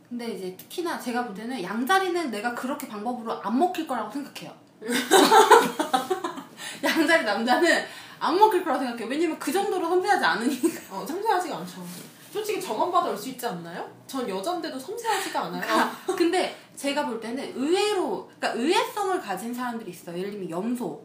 근데 0.07 0.33
이제 0.33 0.55
특히나 0.59 1.01
제가 1.01 1.25
볼 1.25 1.35
때는 1.35 1.63
양자리는 1.63 2.31
내가 2.31 2.55
그렇게 2.55 2.87
방법으로 2.87 3.41
안 3.41 3.59
먹힐 3.59 3.87
거라고 3.87 4.11
생각해요. 4.11 4.55
양자리 6.85 7.25
남자는 7.25 7.85
안 8.21 8.39
먹힐 8.39 8.63
거라고 8.63 8.81
생각해요. 8.85 9.09
왜냐면 9.09 9.39
그 9.39 9.51
정도로 9.51 9.89
섬세하지 9.89 10.25
않으니까. 10.25 10.95
어, 10.95 11.07
섬세하지가 11.07 11.57
않죠. 11.59 11.85
솔직히 12.33 12.61
저만 12.61 12.93
봐도 12.93 13.11
알수 13.11 13.31
있지 13.31 13.45
않나요? 13.45 13.91
전 14.07 14.29
여잔데도 14.29 14.79
섬세하지가 14.79 15.41
않아요. 15.47 15.91
근데 16.17 16.57
제가 16.77 17.07
볼 17.07 17.19
때는 17.21 17.53
의외로 17.57 18.31
그러니까 18.39 18.61
의외성을 18.61 19.21
가진 19.21 19.53
사람들이 19.53 19.91
있어요. 19.91 20.17
예를 20.17 20.31
들면 20.31 20.49
염소, 20.51 21.03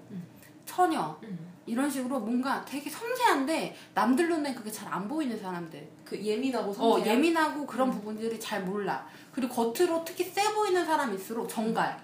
처녀 0.67 1.17
이런 1.65 1.89
식으로 1.89 2.19
뭔가 2.19 2.63
되게 2.63 2.87
섬세한데 2.91 3.75
남들 3.95 4.29
눈에 4.29 4.53
그게 4.53 4.71
잘 4.71 4.93
안 4.93 5.07
보이는 5.07 5.35
사람들. 5.39 5.87
그 6.05 6.21
예민하고 6.23 6.69
어 6.69 6.73
섬세한 6.73 7.07
예민하고 7.07 7.65
그런 7.65 7.89
부분들이 7.89 8.39
잘 8.39 8.63
몰라. 8.63 9.07
그리고 9.31 9.73
겉으로 9.73 10.03
특히 10.05 10.23
세 10.25 10.53
보이는 10.53 10.85
사람일수록 10.85 11.49
정갈 11.49 11.99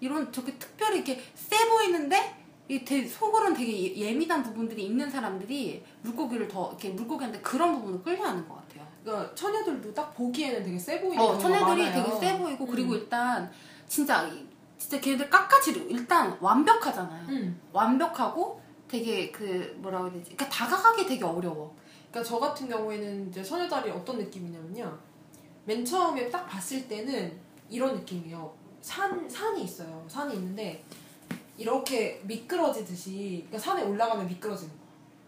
이런 0.00 0.30
저렇게 0.30 0.52
특별히 0.58 0.96
이렇게 0.96 1.22
세 1.34 1.56
보이는데 1.66 2.45
이 2.68 2.84
되게 2.84 3.06
속으로는 3.06 3.54
되게 3.54 3.72
예- 3.72 3.96
예민한 4.08 4.42
부분들이 4.42 4.86
있는 4.86 5.08
사람들이 5.10 5.84
물고기를 6.02 6.48
더 6.48 6.68
이렇게 6.70 6.90
물고기한테 6.90 7.40
그런 7.40 7.74
부분을 7.76 8.02
끌려하는 8.02 8.46
것 8.48 8.56
같아요. 8.56 8.86
그러니까 9.04 9.34
처녀들도 9.34 9.94
딱 9.94 10.12
보기에는 10.14 10.64
되게 10.64 10.78
세 10.78 11.00
보이는 11.00 11.22
어, 11.22 11.38
처녀들이. 11.38 11.92
되게 11.92 12.10
세 12.18 12.36
보이고 12.38 12.66
그리고 12.66 12.92
음. 12.92 12.96
일단 12.98 13.50
진짜 13.86 14.26
이- 14.26 14.44
진짜 14.78 15.00
걔네들 15.00 15.30
깎아지르 15.30 15.86
일단 15.88 16.36
완벽하잖아요. 16.40 17.26
음. 17.28 17.60
완벽하고 17.72 18.60
되게 18.88 19.30
그 19.30 19.74
뭐라고 19.80 20.06
해야 20.06 20.12
되지? 20.14 20.34
그러니까 20.36 20.48
다가가기 20.48 21.06
되게 21.06 21.24
어려워. 21.24 21.74
그러니까 22.10 22.28
저 22.28 22.38
같은 22.40 22.68
경우에는 22.68 23.28
이제 23.28 23.42
처녀다리 23.44 23.90
어떤 23.90 24.18
느낌이냐면요. 24.18 24.98
맨 25.64 25.84
처음에 25.84 26.28
딱 26.30 26.46
봤을 26.46 26.86
때는 26.88 27.38
이런 27.70 27.94
느낌이에요. 27.94 28.52
산 28.80 29.28
산이 29.28 29.62
있어요. 29.64 30.04
산이 30.08 30.34
있는데 30.34 30.84
이렇게 31.56 32.20
미끄러지듯이 32.24 33.44
그러니까 33.48 33.58
산에 33.58 33.82
올라가면 33.82 34.26
미끄러지는 34.26 34.70
거. 34.72 34.78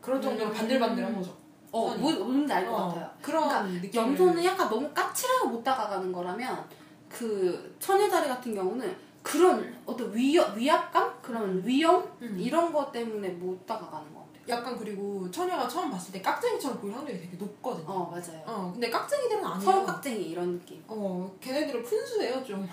그런 0.00 0.20
정도로 0.22 0.50
음. 0.50 0.54
반들반들한 0.54 1.14
거죠. 1.14 1.36
어. 1.70 1.94
뭐, 1.96 2.12
뭔지 2.12 2.52
알것 2.52 2.72
어, 2.72 2.88
같아요. 2.88 3.10
그런 3.20 3.48
그러니까 3.48 3.80
느낌. 3.82 4.00
염소는 4.02 4.44
약간 4.44 4.68
너무 4.68 4.88
까칠하고 4.90 5.48
못 5.48 5.62
다가가는 5.62 6.12
거라면 6.12 6.64
그 7.08 7.74
처녀다리 7.78 8.28
같은 8.28 8.54
경우는 8.54 8.96
그런 9.22 9.76
어떤 9.84 10.14
위협, 10.14 10.56
위압감? 10.56 11.18
그런 11.20 11.62
위험? 11.66 12.02
음. 12.22 12.36
이런 12.38 12.72
것 12.72 12.90
때문에 12.92 13.28
못 13.30 13.66
다가가는 13.66 14.14
것 14.14 14.20
같아요. 14.20 14.28
약간 14.48 14.78
그리고 14.78 15.30
처녀가 15.30 15.68
처음 15.68 15.90
봤을 15.90 16.12
때 16.12 16.22
깍쟁이처럼 16.22 16.80
보일 16.80 16.94
확률이 16.94 17.20
되게 17.20 17.36
높거든요. 17.36 17.86
어, 17.86 18.10
맞아요. 18.10 18.42
어, 18.46 18.70
근데 18.72 18.88
깍쟁이들은 18.88 19.44
아니에요. 19.44 19.70
서로 19.70 19.84
깍쟁이 19.84 20.30
이런 20.30 20.58
느낌. 20.58 20.82
어, 20.88 21.30
걔네들은 21.40 21.82
푼수예요, 21.82 22.42
좀. 22.44 22.66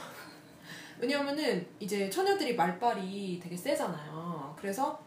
왜냐면은 0.99 1.65
이제 1.79 2.09
처녀들이 2.09 2.55
말빨이 2.55 3.39
되게 3.41 3.55
세잖아요. 3.55 4.55
그래서 4.57 4.99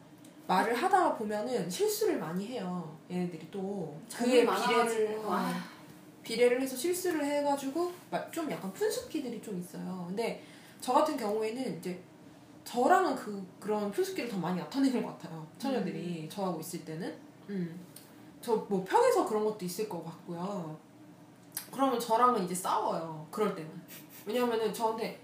말을 0.47 0.75
하다가 0.75 1.15
보면은 1.15 1.69
실수를 1.69 2.19
많이 2.19 2.47
해요. 2.47 2.97
얘네들이 3.11 3.51
또. 3.51 3.97
그에 4.15 4.47
비례를, 4.47 5.21
아. 5.27 5.65
비례를 6.23 6.61
해서 6.61 6.77
실수를 6.77 7.25
해가지고 7.25 7.93
막좀 8.11 8.51
약간 8.51 8.73
푼숙기들이 8.73 9.41
좀 9.43 9.59
있어요. 9.59 10.05
근데 10.09 10.43
저 10.81 10.93
같은 10.93 11.17
경우에는 11.17 11.79
이제 11.79 12.01
저랑은 12.65 13.17
그, 13.17 13.47
그런 13.59 13.91
푼숙기를 13.91 14.29
더 14.29 14.37
많이 14.39 14.59
나타내는 14.59 15.03
것 15.03 15.19
같아요. 15.19 15.47
처녀들이 15.59 16.25
음. 16.25 16.29
저하고 16.29 16.61
있을 16.61 16.85
때는. 16.85 17.15
음. 17.49 17.81
저뭐 18.41 18.85
편해서 18.85 19.27
그런 19.27 19.45
것도 19.45 19.65
있을 19.65 19.89
것 19.89 20.05
같고요. 20.05 20.79
그러면 21.71 21.99
저랑은 21.99 22.45
이제 22.45 22.55
싸워요. 22.55 23.27
그럴 23.31 23.55
때는. 23.55 23.71
왜냐면은 24.25 24.73
저한테 24.73 25.19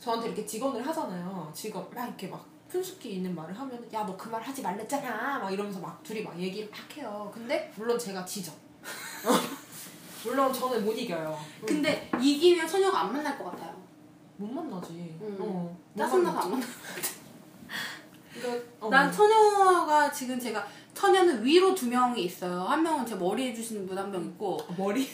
저한테 0.00 0.28
이렇게 0.28 0.44
직언을 0.46 0.84
하잖아요. 0.86 1.50
직언 1.54 1.86
막 1.94 2.06
이렇게 2.06 2.26
막 2.28 2.44
푼숙기 2.68 3.14
있는 3.16 3.34
말을 3.34 3.56
하면 3.58 3.88
야 3.92 4.04
너 4.04 4.16
그 4.16 4.30
말 4.30 4.40
하지 4.42 4.62
말랬잖아 4.62 5.38
막 5.40 5.50
이러면서 5.52 5.80
막 5.80 6.02
둘이 6.02 6.22
막 6.22 6.38
얘기를 6.38 6.70
막 6.70 6.96
해요. 6.96 7.30
근데 7.34 7.70
물론 7.76 7.98
제가 7.98 8.24
지죠. 8.24 8.52
물론 10.24 10.52
저는 10.52 10.84
못 10.84 10.92
이겨요. 10.92 11.38
음. 11.62 11.66
근데 11.66 12.10
이기면 12.20 12.66
처녀가 12.66 13.00
안 13.02 13.12
만날 13.12 13.36
것 13.38 13.44
같아요. 13.50 13.74
못 14.36 14.46
만나지. 14.50 15.16
음. 15.20 15.36
어. 15.40 15.76
못 15.92 16.02
짜증나서. 16.02 16.38
안 16.40 16.50
만나. 16.52 16.66
그러니까 18.32 18.70
어. 18.80 18.88
난 18.88 19.12
처녀가 19.12 20.10
지금 20.10 20.38
제가 20.38 20.66
처녀는 20.94 21.44
위로 21.44 21.74
두 21.74 21.88
명이 21.88 22.22
있어요. 22.24 22.62
한 22.62 22.82
명은 22.82 23.04
제 23.06 23.14
머리 23.16 23.48
해주시는 23.48 23.86
분 23.86 23.96
한 23.98 24.10
명 24.10 24.24
있고 24.24 24.56
어, 24.56 24.74
머리. 24.78 25.06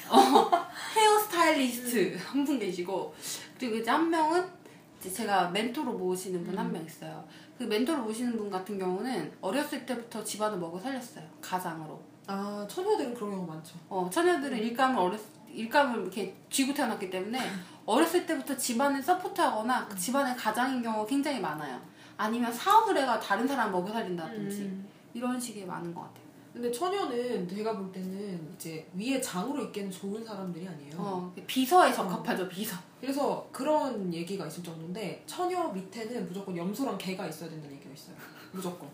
헤어 0.95 1.19
스타일리스트 1.19 2.16
한 2.25 2.45
분 2.45 2.59
계시고 2.59 3.14
그리고 3.59 3.76
이제 3.76 3.90
한 3.90 4.09
명은 4.11 4.40
이 4.43 4.65
제 5.00 5.11
제가 5.11 5.50
멘토로 5.50 5.93
모시는 5.93 6.45
분 6.45 6.57
한 6.59 6.73
명 6.73 6.85
있어요. 6.85 7.25
그 7.59 7.65
멘토로 7.65 8.03
모시는 8.03 8.37
분 8.37 8.50
같은 8.50 8.79
경우는 8.79 9.33
어렸을 9.41 9.85
때부터 9.87 10.23
집안을 10.25 10.59
먹여 10.59 10.79
살렸어요. 10.79 11.25
가장으로. 11.41 12.00
아 12.26 12.67
처녀들은 12.69 13.15
그런 13.15 13.31
경우 13.31 13.47
많죠. 13.47 13.75
어, 13.88 14.09
처녀들은 14.12 14.59
일감을 14.59 14.99
어렸 14.99 15.21
일감을 15.53 16.03
이렇게 16.03 16.35
쥐고 16.50 16.75
태어났기 16.75 17.09
때문에 17.09 17.38
어렸을 17.87 18.26
때부터 18.26 18.57
집안을 18.57 19.03
서포트하거나 19.03 19.87
그 19.88 19.97
집안의 19.97 20.37
가장인 20.37 20.83
경우가 20.83 21.07
굉장히 21.07 21.41
많아요. 21.41 21.81
아니면 22.17 22.53
사업을 22.53 22.97
해가 22.99 23.21
다른 23.21 23.47
사람 23.47 23.71
먹여 23.71 23.93
살린다든지 23.93 24.62
음. 24.62 24.88
이런 25.15 25.38
식이 25.38 25.65
많은 25.65 25.95
것 25.95 26.00
같아요. 26.03 26.25
근데 26.57 26.73
처녀는 26.73 27.47
제가 27.47 27.77
볼 27.77 27.93
때는 27.93 28.55
이제 28.57 28.89
위에 28.95 29.21
장으로 29.21 29.65
있기에는 29.65 29.93
좋은 29.93 30.25
사람들이 30.25 30.67
아니에요. 30.67 30.93
어, 30.97 31.35
비서에 31.47 31.93
적합하죠 31.93 32.49
비서. 32.49 32.75
그래서 32.99 33.47
그런 33.53 34.13
얘기가 34.13 34.47
있을 34.47 34.63
정도인데 34.65 35.23
처녀 35.27 35.69
밑에는 35.69 36.27
무조건 36.27 36.57
염소랑 36.57 36.97
개가 36.97 37.27
있어야 37.27 37.51
된다는 37.51 37.77
얘기가 37.77 37.93
있어요. 37.93 38.17
무조건. 38.53 38.89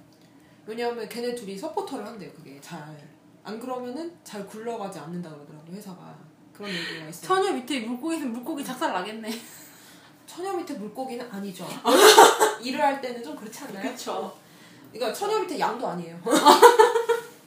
왜냐하면 0.67 1.09
걔네 1.09 1.37
둘이 1.37 1.57
서포터를 1.57 2.05
한대요. 2.05 2.33
그게 2.33 2.61
잘. 2.61 2.83
안 3.45 3.61
그러면은 3.61 4.13
잘 4.25 4.45
굴러가지 4.45 4.99
않는다 4.99 5.31
그러더라고요. 5.31 5.77
회사가. 5.77 6.17
그런 6.53 6.69
얘기가 6.69 7.07
있어요. 7.07 7.29
처녀 7.29 7.53
밑에 7.53 7.79
물고기 7.87 8.17
있으면 8.17 8.33
물고기 8.33 8.65
작살 8.65 8.93
나겠네. 8.93 9.31
처녀 10.27 10.53
밑에 10.55 10.75
물고기는 10.75 11.31
아니죠. 11.31 11.65
일을 12.61 12.81
할 12.83 13.01
때는 13.01 13.23
좀 13.23 13.37
그렇지 13.37 13.63
않나요? 13.63 13.89
그쵸. 13.89 14.37
그러니까 14.93 15.17
처녀 15.17 15.39
밑에 15.39 15.61
양도 15.61 15.87
아니에요. 15.87 16.19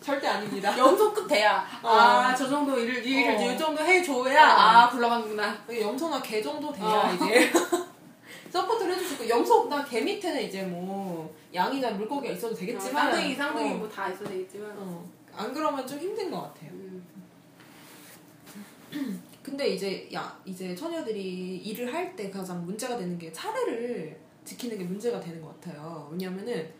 절대 0.05 0.27
아닙니다. 0.27 0.69
염소급 0.77 1.27
돼야. 1.27 1.65
어. 1.81 1.89
아, 1.89 2.35
저 2.35 2.47
정도 2.47 2.77
일을, 2.77 3.03
일을 3.03 3.35
어. 3.37 3.51
이 3.51 3.57
정도 3.57 3.83
해줘야, 3.83 4.43
어. 4.53 4.59
아, 4.59 4.89
굴러가는구나. 4.89 5.57
염소나 5.67 6.21
개 6.21 6.39
정도 6.43 6.71
돼야 6.71 7.11
이제 7.11 7.51
support를 8.51 8.93
해주시고 8.93 9.27
영속나 9.27 9.83
개 9.83 10.01
밑에는 10.01 10.43
이제 10.43 10.61
뭐 10.61 11.33
양이나 11.53 11.89
물고기가 11.91 12.33
있어도 12.35 12.53
되겠지만 12.53 13.11
쌍둥이 13.11 13.35
쌍둥이 13.35 13.71
어, 13.71 13.77
뭐다 13.77 14.09
있어도 14.09 14.29
되겠지만 14.29 14.71
어, 14.77 15.09
안 15.35 15.51
그러면 15.51 15.85
좀 15.87 15.97
힘든 15.99 16.29
것 16.29 16.41
같아요. 16.43 16.69
음. 16.71 17.03
근데 19.41 19.69
이제 19.69 20.07
야 20.13 20.39
이제 20.45 20.73
처녀들이 20.75 21.57
일을 21.57 21.91
할 21.93 22.15
때 22.15 22.29
가장 22.29 22.63
문제가 22.65 22.95
되는 22.97 23.17
게 23.17 23.31
차례를 23.33 24.17
지키는 24.45 24.77
게 24.77 24.83
문제가 24.85 25.19
되는 25.19 25.41
것 25.41 25.59
같아요. 25.59 26.07
왜냐면은 26.11 26.71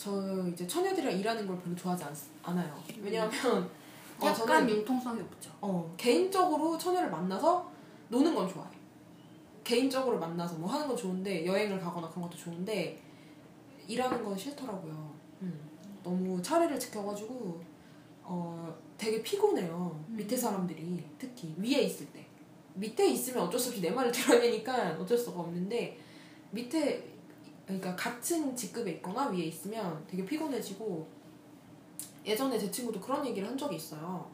저 0.00 0.48
이제 0.48 0.66
처녀들이랑 0.66 1.18
일하는 1.18 1.46
걸 1.46 1.60
별로 1.60 1.76
좋아하지 1.76 2.04
않, 2.04 2.16
않아요. 2.42 2.82
왜냐하면 3.02 3.70
어, 4.18 4.24
약간 4.24 4.46
저는 4.46 4.70
융통성이 4.70 5.20
없죠. 5.20 5.50
어, 5.60 5.94
개인적으로 5.98 6.78
처녀를 6.78 7.10
만나서 7.10 7.70
노는 8.08 8.34
건 8.34 8.48
좋아해. 8.48 8.70
개인적으로 9.62 10.18
만나서 10.18 10.54
뭐 10.56 10.70
하는 10.70 10.88
건 10.88 10.96
좋은데 10.96 11.44
여행을 11.44 11.78
가거나 11.78 12.08
그런 12.08 12.22
것도 12.22 12.38
좋은데 12.38 12.98
일하는 13.86 14.24
건 14.24 14.38
싫더라고요. 14.38 15.14
음. 15.42 15.68
너무 16.02 16.40
차례를 16.40 16.80
지켜가지고 16.80 17.62
어 18.22 18.74
되게 18.96 19.22
피곤해요. 19.22 20.02
밑에 20.08 20.34
사람들이 20.34 21.04
특히 21.18 21.54
위에 21.58 21.82
있을 21.82 22.06
때 22.06 22.26
밑에 22.72 23.06
있으면 23.06 23.42
어쩔 23.44 23.60
수 23.60 23.68
없이 23.68 23.82
내 23.82 23.90
말을 23.90 24.10
들어야 24.10 24.40
되니까 24.40 24.96
어쩔 24.98 25.18
수가 25.18 25.40
없는데 25.40 25.98
밑에 26.52 27.19
그러니까 27.70 27.94
같은 27.94 28.56
직급에 28.56 28.92
있거나 28.92 29.28
위에 29.28 29.44
있으면 29.44 30.04
되게 30.08 30.24
피곤해지고 30.24 31.06
예전에 32.26 32.58
제 32.58 32.68
친구도 32.68 33.00
그런 33.00 33.24
얘기를 33.24 33.48
한 33.48 33.56
적이 33.56 33.76
있어요. 33.76 34.28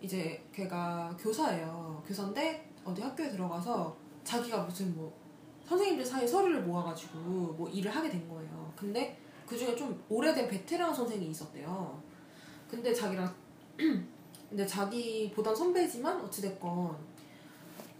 이제 0.00 0.44
걔가 0.52 1.16
교사예요. 1.18 2.02
교사인데 2.04 2.68
어디 2.84 3.02
학교에 3.02 3.30
들어가서 3.30 3.96
자기가 4.24 4.64
무슨 4.64 4.94
뭐 4.96 5.16
선생님들 5.64 6.04
사이에 6.04 6.26
서류를 6.26 6.62
모아가지고 6.62 7.18
뭐 7.20 7.68
일을 7.68 7.94
하게 7.94 8.10
된 8.10 8.28
거예요. 8.28 8.72
근데 8.74 9.16
그 9.46 9.56
중에 9.56 9.76
좀 9.76 10.02
오래된 10.08 10.48
베테랑 10.48 10.92
선생이 10.92 11.28
있었대요. 11.28 12.02
근데 12.68 12.92
자기랑 12.92 13.32
근데 14.50 14.66
자기보단 14.66 15.54
선배지만 15.54 16.20
어찌됐건 16.22 16.96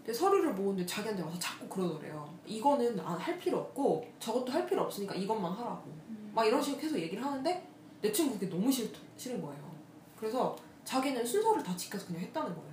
근데 0.03 0.13
서류를 0.13 0.53
모으는데 0.53 0.85
자기한테 0.85 1.21
와서 1.21 1.37
자꾸 1.39 1.67
그러더래요. 1.67 2.27
이거는 2.45 2.99
안할 2.99 3.37
필요 3.37 3.59
없고 3.59 4.07
저것도 4.19 4.51
할 4.51 4.65
필요 4.65 4.81
없으니까 4.83 5.13
이것만 5.15 5.51
하라고. 5.53 5.91
막 6.33 6.45
이런 6.45 6.61
식으로 6.61 6.81
계속 6.81 6.97
얘기를 6.97 7.23
하는데 7.23 7.67
내 8.01 8.11
친구 8.11 8.33
그게 8.33 8.49
너무 8.49 8.71
싫, 8.71 8.91
싫은 9.15 9.41
거예요. 9.41 9.71
그래서 10.17 10.55
자기는 10.83 11.23
순서를 11.25 11.61
다 11.63 11.75
지켜서 11.77 12.07
그냥 12.07 12.21
했다는 12.23 12.55
거예요. 12.55 12.71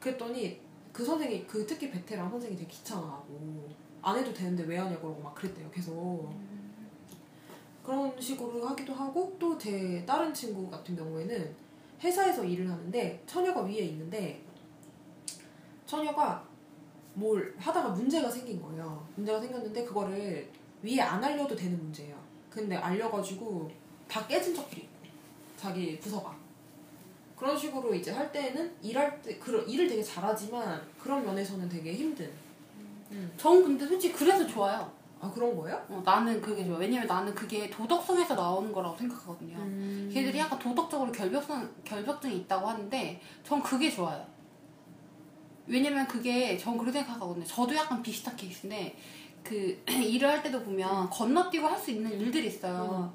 그랬더니 0.00 0.60
그 0.92 1.04
선생이 1.04 1.46
그 1.46 1.66
특히 1.66 1.90
베테랑 1.90 2.30
선생이 2.30 2.56
되게 2.56 2.68
귀찮아하고 2.68 3.68
안 4.02 4.16
해도 4.18 4.32
되는데 4.32 4.64
왜 4.64 4.76
하냐고 4.78 5.02
그러고 5.02 5.22
막 5.22 5.34
그랬대요. 5.34 5.70
계속. 5.70 6.30
그런 7.82 8.20
식으로 8.20 8.66
하기도 8.66 8.92
하고 8.92 9.34
또 9.38 9.56
제 9.58 10.04
다른 10.06 10.32
친구 10.34 10.68
같은 10.70 10.94
경우에는 10.94 11.54
회사에서 12.00 12.44
일을 12.44 12.70
하는데 12.70 13.22
처녀가 13.26 13.62
위에 13.62 13.78
있는데 13.78 14.42
처녀가 15.88 16.44
뭘 17.14 17.54
하다가 17.58 17.88
문제가 17.88 18.30
생긴 18.30 18.60
거예요. 18.62 19.04
문제가 19.16 19.40
생겼는데 19.40 19.84
그거를 19.86 20.48
위에 20.82 21.00
안 21.00 21.24
알려도 21.24 21.56
되는 21.56 21.76
문제예요. 21.82 22.14
근데 22.50 22.76
알려가지고 22.76 23.70
다 24.06 24.24
깨진 24.26 24.54
적들이 24.54 24.82
있고 24.82 24.92
자기 25.56 25.98
부서가 25.98 26.36
그런 27.36 27.56
식으로 27.56 27.94
이제 27.94 28.10
할 28.10 28.30
때는 28.30 28.70
일할 28.82 29.20
때 29.22 29.38
그런 29.38 29.66
일을 29.66 29.88
되게 29.88 30.02
잘하지만 30.02 30.80
그런 31.00 31.24
면에서는 31.24 31.68
되게 31.68 31.94
힘든. 31.94 32.30
음. 33.10 33.32
전 33.38 33.62
근데 33.62 33.86
솔직히 33.86 34.12
그래서 34.14 34.46
좋아요. 34.46 34.92
아 35.20 35.30
그런 35.32 35.56
거예요? 35.56 35.82
어, 35.88 36.02
나는 36.04 36.40
그게 36.40 36.64
좋아. 36.64 36.76
왜냐면 36.76 37.06
나는 37.06 37.34
그게 37.34 37.70
도덕성에서 37.70 38.34
나오는 38.34 38.70
거라고 38.72 38.96
생각하거든요. 38.96 39.56
음. 39.56 40.10
걔들이 40.12 40.38
약간 40.38 40.58
도덕적으로 40.58 41.10
결벽성, 41.10 41.68
결벽증이 41.82 42.36
있다고 42.40 42.66
하는데 42.68 43.20
전 43.42 43.62
그게 43.62 43.90
좋아요. 43.90 44.24
왜냐면 45.68 46.06
그게 46.06 46.56
전 46.56 46.76
그렇게 46.78 46.98
생각하거든요. 47.00 47.44
저도 47.44 47.74
약간 47.74 48.02
비슷한 48.02 48.34
케이스인데 48.36 48.96
그 49.44 49.82
일을 49.88 50.28
할 50.28 50.42
때도 50.42 50.62
보면 50.62 51.08
건너뛰고 51.10 51.66
할 51.66 51.78
수 51.78 51.90
있는 51.90 52.10
일들이 52.20 52.48
있어요. 52.48 53.12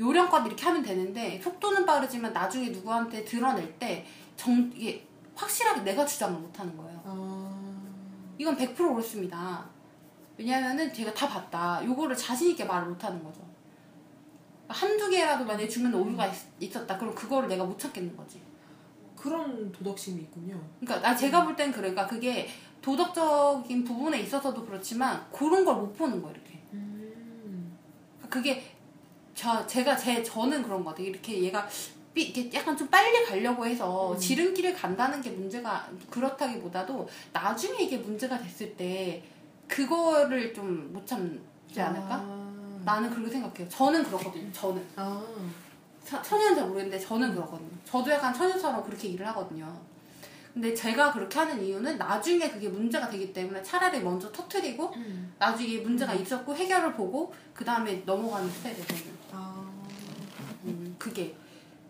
요령껏 0.00 0.46
이렇게 0.46 0.64
하면 0.64 0.82
되는데 0.82 1.40
속도는 1.42 1.84
빠르지만 1.86 2.32
나중에 2.32 2.68
누구한테 2.68 3.24
드러낼 3.24 3.78
때 3.78 4.06
정, 4.36 4.70
이게 4.74 5.06
확실하게 5.34 5.82
내가 5.82 6.04
주장을 6.04 6.38
못 6.38 6.58
하는 6.58 6.76
거예요. 6.76 7.02
아. 7.04 7.52
이건 8.38 8.56
100% 8.56 8.94
옳습니다. 8.94 9.64
왜냐면은 10.38 10.92
제가 10.92 11.12
다 11.14 11.26
봤다. 11.28 11.82
요거를 11.84 12.14
자신 12.16 12.50
있게 12.50 12.64
말을 12.64 12.88
못 12.88 13.02
하는 13.04 13.22
거죠. 13.24 13.40
한두 14.68 15.08
개라도 15.08 15.44
만약에 15.44 15.68
주면 15.68 15.94
오류가 15.94 16.30
있, 16.60 16.76
었다 16.76 16.98
그럼 16.98 17.14
그거를 17.14 17.48
내가 17.48 17.64
못 17.64 17.78
찾겠는 17.78 18.16
거지. 18.16 18.40
그런 19.30 19.72
도덕심이 19.72 20.20
있군요. 20.22 20.60
그러니까 20.80 21.08
나 21.08 21.16
제가 21.16 21.44
볼 21.44 21.56
땐 21.56 21.72
그래. 21.72 21.90
그러니까 21.90 22.06
그게 22.06 22.48
도덕적인 22.80 23.82
부분에 23.84 24.20
있어서도 24.20 24.64
그렇지만 24.64 25.26
그런 25.32 25.64
걸 25.64 25.74
못 25.76 25.92
보는 25.96 26.22
거예요, 26.22 26.34
이렇게. 26.36 26.60
음. 26.72 27.76
그게 28.30 28.62
저 29.34 29.66
제가 29.66 29.96
제 29.96 30.22
저는 30.22 30.62
그런 30.62 30.84
것 30.84 30.90
같아요. 30.90 31.08
이렇게 31.08 31.42
얘가 31.42 31.66
삐- 32.14 32.22
이렇게 32.30 32.56
약간 32.56 32.76
좀 32.76 32.86
빨리 32.88 33.24
가려고 33.26 33.66
해서 33.66 34.12
음. 34.12 34.18
지름길을 34.18 34.72
간다는 34.74 35.20
게 35.20 35.30
문제가 35.30 35.88
그렇다기보다도 36.08 37.08
나중에 37.32 37.82
이게 37.82 37.98
문제가 37.98 38.38
됐을 38.38 38.74
때 38.76 39.22
그거를 39.68 40.54
좀 40.54 40.92
못 40.92 41.04
참지 41.06 41.80
않을까? 41.80 42.14
아. 42.14 42.80
나는 42.84 43.10
그렇게 43.10 43.30
생각해요. 43.32 43.68
저는 43.68 44.04
그렇거든요. 44.04 44.50
저는 44.52 44.86
아. 44.94 45.22
잘 46.06 46.22
모르겠는데 46.54 46.98
저는 46.98 47.34
그렇거든요. 47.34 47.70
저도 47.84 48.10
약간 48.10 48.32
천연처럼 48.32 48.84
그렇게 48.84 49.08
일을 49.08 49.26
하거든요. 49.28 49.76
근데 50.54 50.72
제가 50.72 51.12
그렇게 51.12 51.38
하는 51.38 51.62
이유는 51.62 51.98
나중에 51.98 52.48
그게 52.48 52.68
문제가 52.68 53.10
되기 53.10 53.32
때문에 53.32 53.62
차라리 53.62 54.00
먼저 54.00 54.30
터트리고 54.32 54.94
음. 54.94 55.34
나중에 55.38 55.78
문제가 55.78 56.14
있었고 56.14 56.54
해결을 56.54 56.94
보고 56.94 57.34
그 57.52 57.64
다음에 57.64 58.02
넘어가는 58.06 58.48
스타일이에요. 58.48 58.86
저는. 58.86 59.18
아. 59.32 59.66
음, 60.64 60.94
그게. 60.98 61.34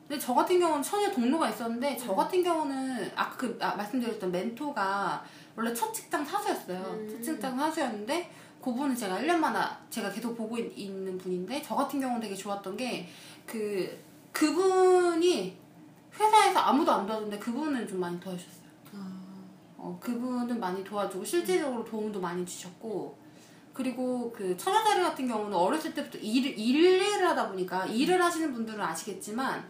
근데 0.09 0.21
저 0.21 0.35
같은 0.35 0.59
경우는 0.59 0.83
천여 0.83 1.13
동료가 1.13 1.51
있었는데 1.51 1.97
저 1.97 2.15
같은 2.15 2.43
경우는 2.43 3.13
아까 3.15 3.37
그 3.37 3.57
아, 3.61 3.77
말씀드렸던 3.77 4.33
멘토가 4.33 5.25
원래 5.55 5.73
첫 5.73 5.93
직장 5.93 6.25
사수였어요. 6.25 6.79
음. 6.79 7.09
첫 7.09 7.23
직장 7.23 7.57
사수였는데 7.57 8.31
그분은 8.61 8.97
제가 8.97 9.21
1년마다 9.21 9.77
제가 9.91 10.11
계속 10.11 10.37
보고 10.37 10.59
있, 10.59 10.77
있는 10.77 11.17
분인데 11.19 11.63
저 11.63 11.77
같은 11.77 12.01
경우는 12.01 12.21
되게 12.21 12.35
좋았던 12.35 12.77
게 12.77 13.09
그 13.47 13.97
그분이 14.37 15.57
회사에서 16.19 16.59
아무도 16.61 16.93
안 16.93 17.07
도와줬는데 17.07 17.39
그분은 17.39 17.89
좀 17.89 18.01
많이 18.01 18.21
도와주셨어요. 18.21 18.69
아. 18.95 19.23
어, 19.79 19.99
그분은 20.01 20.61
많이 20.61 20.85
도와주고 20.85 21.25
실질적으로 21.25 21.83
도움도 21.85 22.21
많이 22.21 22.45
주셨고 22.45 23.19
그리고 23.73 24.31
그 24.33 24.55
처녀자리 24.57 25.03
같은 25.03 25.27
경우는 25.27 25.55
어렸을 25.57 25.95
때부터 25.95 26.19
일, 26.19 26.47
일을 26.59 27.27
하다 27.29 27.49
보니까 27.49 27.87
일을 27.87 28.23
하시는 28.23 28.53
분들은 28.53 28.79
아시겠지만 28.81 29.67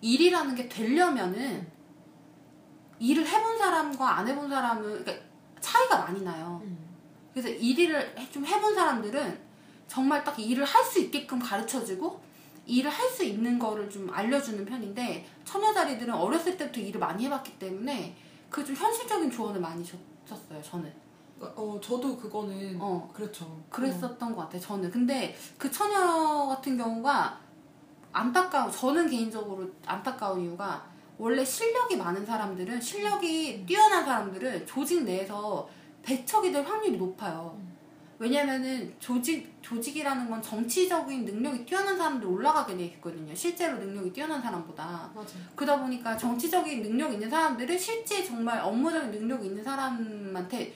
일이라는 0.00 0.54
게 0.54 0.68
되려면은 0.68 1.66
일을 3.00 3.26
해본 3.26 3.58
사람과 3.58 4.18
안 4.18 4.28
해본 4.28 4.48
사람은 4.48 4.82
그러니까 5.04 5.26
차이가 5.60 5.98
많이 5.98 6.22
나요. 6.22 6.60
음. 6.64 6.78
그래서 7.32 7.48
일을 7.48 8.16
해- 8.18 8.30
좀 8.30 8.46
해본 8.46 8.74
사람들은 8.74 9.40
정말 9.88 10.22
딱 10.22 10.38
일을 10.38 10.64
할 10.64 10.84
수 10.84 11.00
있게끔 11.00 11.38
가르쳐주고 11.40 12.22
일을 12.66 12.90
할 12.90 13.08
수 13.10 13.22
있는 13.24 13.58
거를 13.58 13.88
좀 13.90 14.10
알려주는 14.10 14.64
편인데 14.64 15.26
처녀자리들은 15.44 16.12
어렸을 16.12 16.56
때부터 16.56 16.80
일을 16.80 16.98
많이 16.98 17.24
해봤기 17.26 17.58
때문에 17.58 18.16
그 18.50 18.64
좀 18.64 18.74
현실적인 18.74 19.30
조언을 19.30 19.60
많이 19.60 19.84
줬었어요 19.84 20.62
저는. 20.62 20.92
어 21.40 21.78
저도 21.82 22.16
그거는 22.16 22.78
어. 22.80 23.10
그렇죠. 23.12 23.62
그랬었던 23.68 24.34
것 24.34 24.42
같아요 24.42 24.60
저는. 24.60 24.90
근데 24.90 25.36
그 25.58 25.70
처녀 25.70 26.46
같은 26.46 26.76
경우가 26.78 27.38
안타까운 28.12 28.70
저는 28.70 29.08
개인적으로 29.10 29.68
안타까운 29.86 30.40
이유가 30.40 30.84
원래 31.18 31.44
실력이 31.44 31.96
많은 31.96 32.24
사람들은 32.24 32.80
실력이 32.80 33.64
뛰어난 33.66 34.04
사람들은 34.04 34.66
조직 34.66 35.02
내에서 35.04 35.68
배척이 36.02 36.50
될 36.52 36.64
확률이 36.64 36.96
높아요. 36.96 37.58
왜냐면은 38.24 38.94
조직 38.98 39.54
조직이라는 39.60 40.30
건 40.30 40.40
정치적인 40.40 41.26
능력이 41.26 41.66
뛰어난 41.66 41.94
사람들 41.98 42.26
올라가게 42.26 42.74
돼 42.74 42.84
있거든요. 42.86 43.34
실제로 43.34 43.76
능력이 43.78 44.14
뛰어난 44.14 44.40
사람보다. 44.40 45.10
맞아. 45.14 45.34
그러다 45.54 45.82
보니까 45.82 46.16
정치적인 46.16 46.82
능력 46.82 47.12
있는 47.12 47.28
사람들은 47.28 47.76
실제 47.76 48.24
정말 48.24 48.60
업무적인 48.60 49.10
능력이 49.10 49.48
있는 49.48 49.62
사람한테 49.62 50.72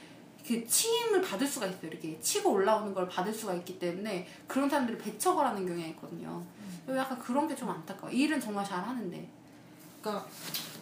그 0.46 0.66
치임을 0.66 1.22
받을 1.22 1.46
수가 1.46 1.64
있어요. 1.66 1.88
이렇게 1.90 2.20
치고 2.20 2.50
올라오는 2.52 2.92
걸 2.92 3.08
받을 3.08 3.32
수가 3.32 3.54
있기 3.54 3.78
때문에 3.78 4.26
그런 4.46 4.68
사람들을 4.68 4.98
배척을 4.98 5.42
하는 5.46 5.64
경향이 5.66 5.88
있거든요. 5.92 6.42
그래서 6.84 7.00
약간 7.00 7.18
그런 7.18 7.48
게 7.48 7.54
좀 7.56 7.70
안타까워. 7.70 8.12
일은 8.12 8.38
정말 8.38 8.62
잘하는데. 8.62 9.26
그러니까 10.02 10.26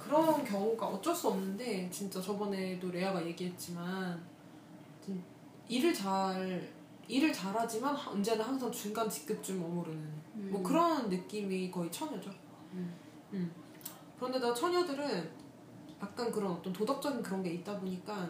그런 0.05 0.45
경우가 0.45 0.85
어쩔 0.87 1.15
수 1.15 1.29
없는데 1.29 1.89
진짜 1.93 2.21
저번에도 2.21 2.91
레아가 2.91 3.25
얘기했지만 3.25 4.21
진- 4.21 4.36
일을 5.69 5.93
잘 5.93 6.69
일을 7.09 7.33
잘하지만 7.33 7.95
언제나 7.95 8.45
항상 8.45 8.71
중간 8.71 9.09
직급쯤 9.09 9.61
머무르는 9.61 10.11
뭐 10.35 10.63
그런 10.63 11.09
느낌이 11.09 11.71
거의 11.71 11.91
처녀죠. 11.91 12.31
음. 12.73 12.95
음. 13.33 13.53
그런데다 14.19 14.53
처녀들은 14.53 15.31
약간 16.03 16.31
그런 16.31 16.53
어떤 16.53 16.73
도덕적인 16.73 17.23
그런 17.23 17.43
게 17.43 17.51
있다 17.51 17.79
보니까 17.79 18.29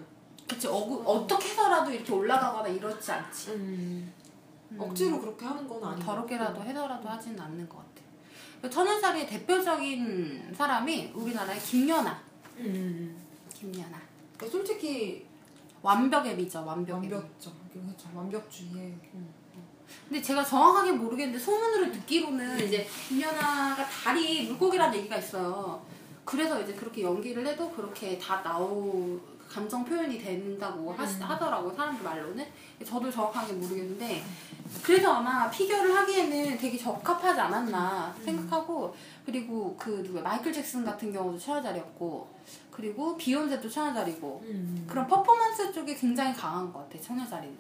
그치 0.49 0.69
어구, 0.69 1.03
어떻게 1.05 1.49
해서라도 1.49 1.91
이렇게 1.91 2.13
올라가거나 2.13 2.69
이렇지 2.69 3.13
않지 3.13 3.51
음, 3.53 4.13
음. 4.71 4.81
억지로 4.81 5.21
그렇게 5.21 5.45
하는 5.45 5.67
건 5.67 5.83
아니고 5.83 6.05
더럽게라도 6.05 6.63
해서라도 6.63 7.09
하지는 7.09 7.41
않는 7.41 7.69
것 7.69 7.79
같아 7.79 8.71
천연살이의 8.71 9.27
대표적인 9.27 10.55
사람이 10.55 11.13
우리나라의 11.15 11.61
김연아 11.61 12.23
음. 12.59 13.17
김연아 13.53 14.01
그러니까 14.37 14.57
솔직히 14.57 15.26
완벽의 15.87 16.35
미죠 16.35 16.65
완벽의 16.67 17.09
미 17.09 17.15
완벽죠. 17.15 17.53
그렇죠. 17.73 18.09
완벽주의에. 18.13 18.99
음. 19.15 19.33
근데 20.09 20.21
제가 20.21 20.43
정확하게 20.43 20.93
모르겠는데 20.93 21.39
소문으로 21.39 21.93
듣기로는 21.93 22.59
이제 22.67 22.85
김연아가 23.09 23.87
다리 23.87 24.49
물고기라는 24.49 24.99
얘기가 24.99 25.17
있어요. 25.17 25.81
그래서 26.25 26.61
이제 26.61 26.75
그렇게 26.75 27.03
연기를 27.03 27.47
해도 27.47 27.71
그렇게 27.71 28.19
다 28.19 28.43
나오 28.43 29.21
감정 29.49 29.85
표현이 29.85 30.19
된다고 30.19 30.93
하시, 30.93 31.21
하더라고요 31.21 31.73
사람들 31.73 32.03
말로는 32.03 32.45
저도 32.85 33.09
정확하게 33.09 33.53
모르겠는데 33.53 34.25
그래서 34.83 35.13
아마 35.13 35.49
피겨를 35.49 35.95
하기에는 35.95 36.59
되게 36.59 36.77
적합하지 36.77 37.39
않았나 37.39 38.13
생각하고 38.25 38.93
그리고 39.25 39.77
그 39.79 40.03
누가 40.03 40.21
마이클 40.21 40.53
잭슨 40.53 40.85
같은 40.85 41.13
경우도 41.13 41.39
처녀자리였고 41.39 42.29
그리고 42.77 43.17
비욘세도 43.17 43.71
처녀자리고 43.71 44.43
음. 44.45 44.85
그런 44.87 45.07
퍼포먼스 45.07 45.73
쪽에 45.73 45.95
굉장히 45.95 46.35
강한 46.35 46.71
것 46.71 46.81
같아 46.81 47.01
처녀자리는 47.03 47.57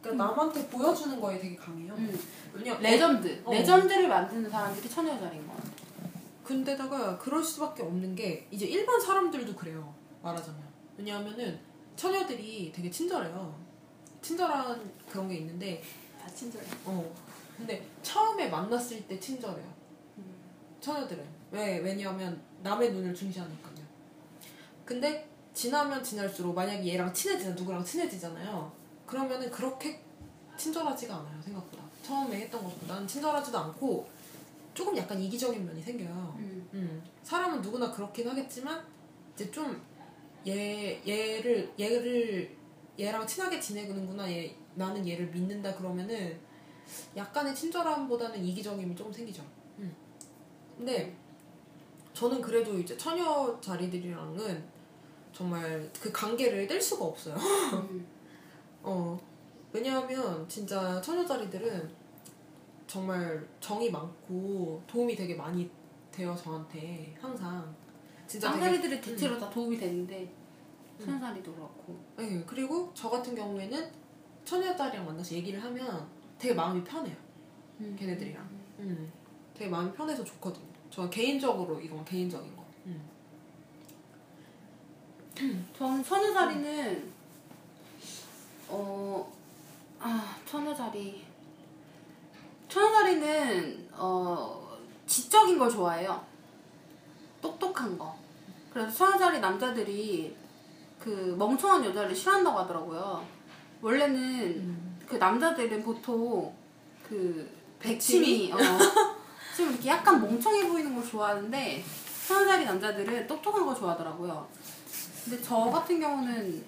그러니까 0.00 0.24
남한테 0.26 0.68
보여주는 0.68 1.20
거에 1.20 1.40
되게 1.40 1.56
강해요. 1.56 1.92
음. 1.94 2.16
왜냐 2.52 2.78
레전드 2.78 3.42
어. 3.44 3.50
레전드를 3.50 4.06
만드는 4.08 4.48
사람들이 4.48 4.88
처녀자리인 4.88 5.44
것 5.48 5.56
같아 5.56 5.70
근데다가 6.44 7.18
그럴 7.18 7.42
수밖에 7.42 7.82
없는 7.82 8.14
게 8.14 8.46
이제 8.52 8.64
일반 8.66 9.00
사람들도 9.00 9.56
그래요. 9.56 9.92
말하자면. 10.22 10.62
왜냐하면은 10.98 11.58
처녀들이 11.96 12.70
되게 12.72 12.88
친절해요. 12.88 13.60
친절한 14.20 14.88
그런 15.10 15.28
게 15.28 15.38
있는데 15.38 15.82
다 16.20 16.28
친절해 16.28 16.64
어. 16.84 17.12
근데 17.56 17.84
처음에 18.02 18.48
만났을 18.48 19.02
때 19.08 19.18
친절해요. 19.18 19.66
처녀들은. 20.80 21.24
왜? 21.50 21.78
왜냐하면 21.78 22.40
남의 22.62 22.92
눈을 22.92 23.12
중시하니까요. 23.14 23.71
근데 24.92 25.26
지나면 25.54 26.04
지날수록 26.04 26.54
만약에 26.54 26.86
얘랑 26.86 27.14
친해지잖아. 27.14 27.54
누구랑 27.56 27.82
친해지잖아요. 27.82 28.70
그러면은 29.06 29.50
그렇게 29.50 30.02
친절하지가 30.58 31.16
않아요. 31.16 31.40
생각보다. 31.40 31.82
처음에 32.02 32.42
했던 32.42 32.62
것보다는 32.62 33.08
친절하지도 33.08 33.56
않고 33.58 34.06
조금 34.74 34.94
약간 34.98 35.18
이기적인 35.18 35.64
면이 35.64 35.82
생겨요. 35.82 36.34
음. 36.38 36.68
음. 36.74 37.02
사람은 37.22 37.62
누구나 37.62 37.90
그렇긴 37.90 38.28
하겠지만 38.28 38.84
이제 39.34 39.50
좀 39.50 39.80
얘, 40.46 41.00
얘를 41.08 41.72
얘를 41.80 42.54
얘랑 42.98 43.26
친하게 43.26 43.58
지내는구나 43.58 44.30
얘 44.30 44.54
나는 44.74 45.08
얘를 45.08 45.28
믿는다 45.28 45.74
그러면은 45.74 46.38
약간의 47.16 47.54
친절함보다는 47.54 48.44
이기적임이 48.44 48.94
조금 48.94 49.10
생기죠. 49.10 49.42
음. 49.78 49.94
근데 50.76 51.16
저는 52.12 52.42
그래도 52.42 52.78
이제 52.78 52.94
처녀 52.98 53.58
자리들이랑은 53.58 54.71
정말 55.32 55.90
그 56.00 56.10
관계를 56.12 56.66
뗄 56.66 56.80
수가 56.80 57.04
없어요. 57.06 57.34
음. 57.34 58.06
어 58.82 59.18
왜냐하면 59.72 60.48
진짜 60.48 61.00
처녀 61.00 61.24
자리들은 61.24 61.90
정말 62.86 63.46
정이 63.60 63.90
많고 63.90 64.82
도움이 64.86 65.16
되게 65.16 65.34
많이 65.34 65.70
돼요 66.10 66.36
저한테 66.36 67.16
항상 67.18 67.74
진짜 68.26 68.50
되게 68.52 68.64
쌍사리들이 68.64 69.00
대체로 69.00 69.38
다 69.38 69.48
도움이 69.48 69.78
되는데 69.78 70.30
천사리도 71.02 71.54
그렇고 71.54 71.98
네, 72.16 72.42
그리고 72.46 72.90
저 72.94 73.08
같은 73.08 73.34
경우에는 73.34 73.90
처녀딸이랑 74.44 75.06
만나서 75.06 75.34
얘기를 75.34 75.62
하면 75.62 76.06
되게 76.38 76.54
마음이 76.54 76.82
편해요. 76.84 77.16
음. 77.80 77.96
걔네들이랑. 77.98 78.48
음, 78.80 79.12
되게 79.54 79.70
마음이 79.70 79.92
편해서 79.92 80.24
좋거든요. 80.24 80.66
저 80.90 81.08
개인적으로 81.08 81.80
이건 81.80 82.04
개인적인 82.04 82.56
거. 82.56 82.64
음. 82.86 83.00
저는 85.34 86.04
천여자리는 86.04 87.12
어, 88.68 89.32
아, 89.98 90.36
천여자리. 90.46 91.24
천여자리는 92.68 93.88
어, 93.92 94.78
지적인 95.06 95.58
걸 95.58 95.70
좋아해요. 95.70 96.24
똑똑한 97.40 97.98
거. 97.98 98.16
그래서 98.72 98.90
천여자리 98.90 99.40
남자들이 99.40 100.36
그 100.98 101.34
멍청한 101.38 101.84
여자를 101.84 102.14
싫어한다고 102.14 102.58
하더라고요. 102.60 103.26
원래는 103.80 104.80
그 105.06 105.16
남자들은 105.16 105.82
보통 105.82 106.54
그 107.06 107.50
백치미, 107.78 108.52
어, 108.52 108.56
좀 109.56 109.70
이렇게 109.70 109.90
약간 109.90 110.20
멍청해 110.20 110.68
보이는 110.68 110.94
걸 110.94 111.06
좋아하는데 111.06 111.84
천여자리 112.28 112.64
남자들은 112.64 113.26
똑똑한 113.26 113.66
걸 113.66 113.74
좋아하더라고요. 113.74 114.48
근데 115.24 115.40
저 115.42 115.56
같은 115.70 116.00
경우는 116.00 116.64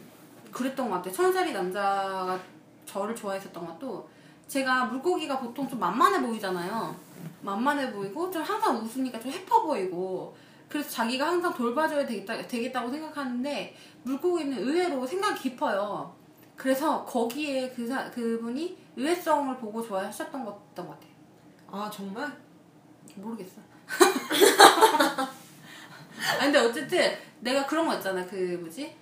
그랬던 0.53 0.88
것 0.88 0.97
같아요. 0.97 1.12
천살이 1.12 1.53
남자가 1.53 2.38
저를 2.87 3.14
좋아했었던 3.14 3.67
것도 3.67 4.09
제가 4.47 4.87
물고기가 4.87 5.38
보통 5.38 5.69
좀 5.69 5.81
만만해 5.81 6.21
보이잖아요. 6.21 6.95
만만해 7.43 7.93
보이고 7.93 8.31
좀 8.31 8.43
항상 8.43 8.77
웃으니까 8.77 9.19
좀 9.21 9.31
해퍼 9.33 9.62
보이고 9.62 10.37
그래서 10.69 10.88
자기가 10.90 11.27
항상 11.27 11.53
돌봐줘야 11.55 12.07
되겠다, 12.07 12.47
되겠다고 12.47 12.90
생각하는데 12.90 13.77
물고기는 14.05 14.59
의외로 14.59 15.07
생각이 15.07 15.40
깊어요. 15.40 16.14
그래서 16.57 17.05
거기에 17.05 17.71
그 17.71 17.87
사, 17.87 18.11
그분이 18.11 18.77
의외성을 18.97 19.57
보고 19.57 19.83
좋아하셨던 19.85 20.45
것던 20.45 20.87
것 20.87 20.93
같아요. 20.93 21.11
아 21.71 21.90
정말? 21.90 22.33
모르겠어. 23.17 23.61
아 26.37 26.38
근데 26.38 26.59
어쨌든 26.59 27.16
내가 27.40 27.66
그런 27.66 27.87
거 27.87 27.94
있잖아. 27.94 28.25
그 28.27 28.59
뭐지? 28.61 28.94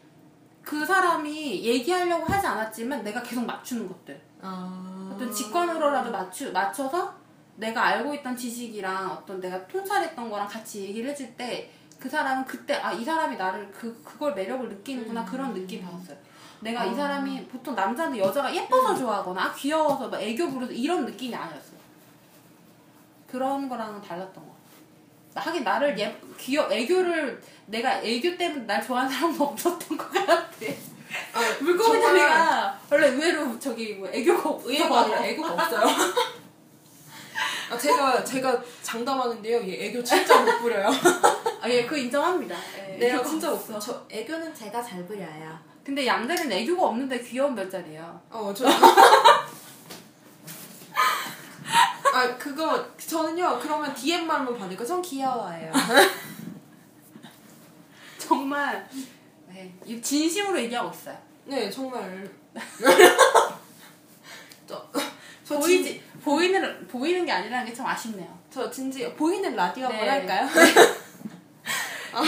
그 0.63 0.85
사람이 0.87 1.63
얘기하려고 1.65 2.25
하지 2.25 2.47
않았지만 2.47 3.03
내가 3.03 3.23
계속 3.23 3.45
맞추는 3.45 3.89
것들. 3.89 4.21
아 4.41 5.11
어떤 5.15 5.31
직관으로라도 5.33 6.11
맞추 6.11 6.53
맞춰서 6.53 7.15
내가 7.57 7.85
알고 7.85 8.15
있던 8.15 8.37
지식이랑 8.37 9.11
어떤 9.11 9.41
내가 9.41 9.67
통찰했던 9.67 10.31
거랑 10.31 10.47
같이 10.49 10.83
얘기를 10.85 11.11
해줄 11.11 11.35
때 11.37 11.71
그 12.03 12.09
사람은 12.09 12.45
그때 12.45 12.75
아 12.75 12.93
이 12.93 13.05
사람이 13.05 13.37
나를 13.37 13.71
그 13.71 14.03
그걸 14.03 14.35
매력을 14.35 14.69
느끼는구나 14.69 15.25
그런 15.25 15.55
느낌 15.55 15.85
받았어요. 15.85 16.17
내가 16.59 16.85
이 16.85 16.91
아. 16.91 16.95
사람이 16.95 17.47
보통 17.47 17.77
남자는 17.77 18.19
여자가 18.19 18.53
예뻐서 18.53 18.97
좋아하거나 18.97 19.41
아, 19.41 19.55
귀여워서 19.55 20.09
막 20.09 20.21
애교 20.21 20.51
부려서 20.51 20.73
이런 20.73 21.05
느낌이 21.07 21.33
아니었어. 21.33 21.75
그런 23.31 23.69
거랑은 23.69 24.03
달랐던 24.03 24.45
거. 24.45 24.52
하긴 25.35 25.65
나를 25.65 25.99
예 25.99 26.17
귀여 26.39 26.69
애교를 26.71 27.41
내가 27.67 28.01
애교 28.03 28.37
때문에 28.37 28.65
날 28.67 28.83
좋아하는 28.83 29.11
사람은 29.11 29.41
없었던 29.41 29.97
것 29.97 30.11
같아. 30.13 30.37
아, 31.33 31.41
물고기 31.61 32.01
자리가 32.01 32.81
원래 32.91 33.09
의외로 33.09 33.59
저기 33.59 33.95
뭐 33.95 34.09
애교가 34.09 34.49
없어. 34.51 34.69
의외가 34.69 35.01
아니라 35.01 35.25
애교가 35.27 35.53
없어요. 35.53 35.87
아, 37.71 37.79
제가 37.79 38.23
제가 38.23 38.63
장담하는데요. 38.83 39.67
얘 39.67 39.87
애교 39.87 40.05
진짜 40.05 40.41
못 40.43 40.59
부려요. 40.61 40.89
아, 41.61 41.69
예, 41.71 41.87
그 41.87 41.97
인정합니다. 41.97 42.55
예, 42.77 42.97
내가 42.99 43.15
애교가 43.15 43.29
진짜 43.29 43.53
없어. 43.53 43.79
저 43.79 44.07
애교는 44.11 44.55
제가 44.55 44.83
잘 44.83 45.07
부려요. 45.07 45.59
근데 45.83 46.07
양자리는 46.07 46.53
애교가 46.53 46.87
없는데 46.89 47.21
귀여운 47.23 47.55
별자리예요. 47.55 48.21
어, 48.31 48.53
저. 48.55 48.67
아, 52.23 52.37
그거, 52.39 52.87
저는요, 52.97 53.59
그러면 53.61 53.95
DM만만 53.95 54.57
받으니까 54.57 54.85
전 54.85 55.03
귀여워해요. 55.03 55.73
정말 58.19 58.89
네, 59.49 59.73
이 59.85 60.01
진심으로 60.01 60.61
얘기하고 60.63 60.91
있어요. 60.91 61.17
네, 61.45 61.69
정말. 61.71 62.31
저, 64.67 64.89
저 65.45 65.59
보이지 65.59 66.03
보이는 66.23 66.87
보이는 66.87 67.27
게 67.27 67.33
아니라는 67.33 67.67
게 67.67 67.75
참 67.75 67.87
아쉽네요. 67.87 68.39
저 68.51 68.71
진지, 68.71 69.13
보이는 69.15 69.55
라디오 69.57 69.87
한번 69.87 70.03
네. 70.05 70.09
할까요? 70.11 70.49
아, 72.15 72.23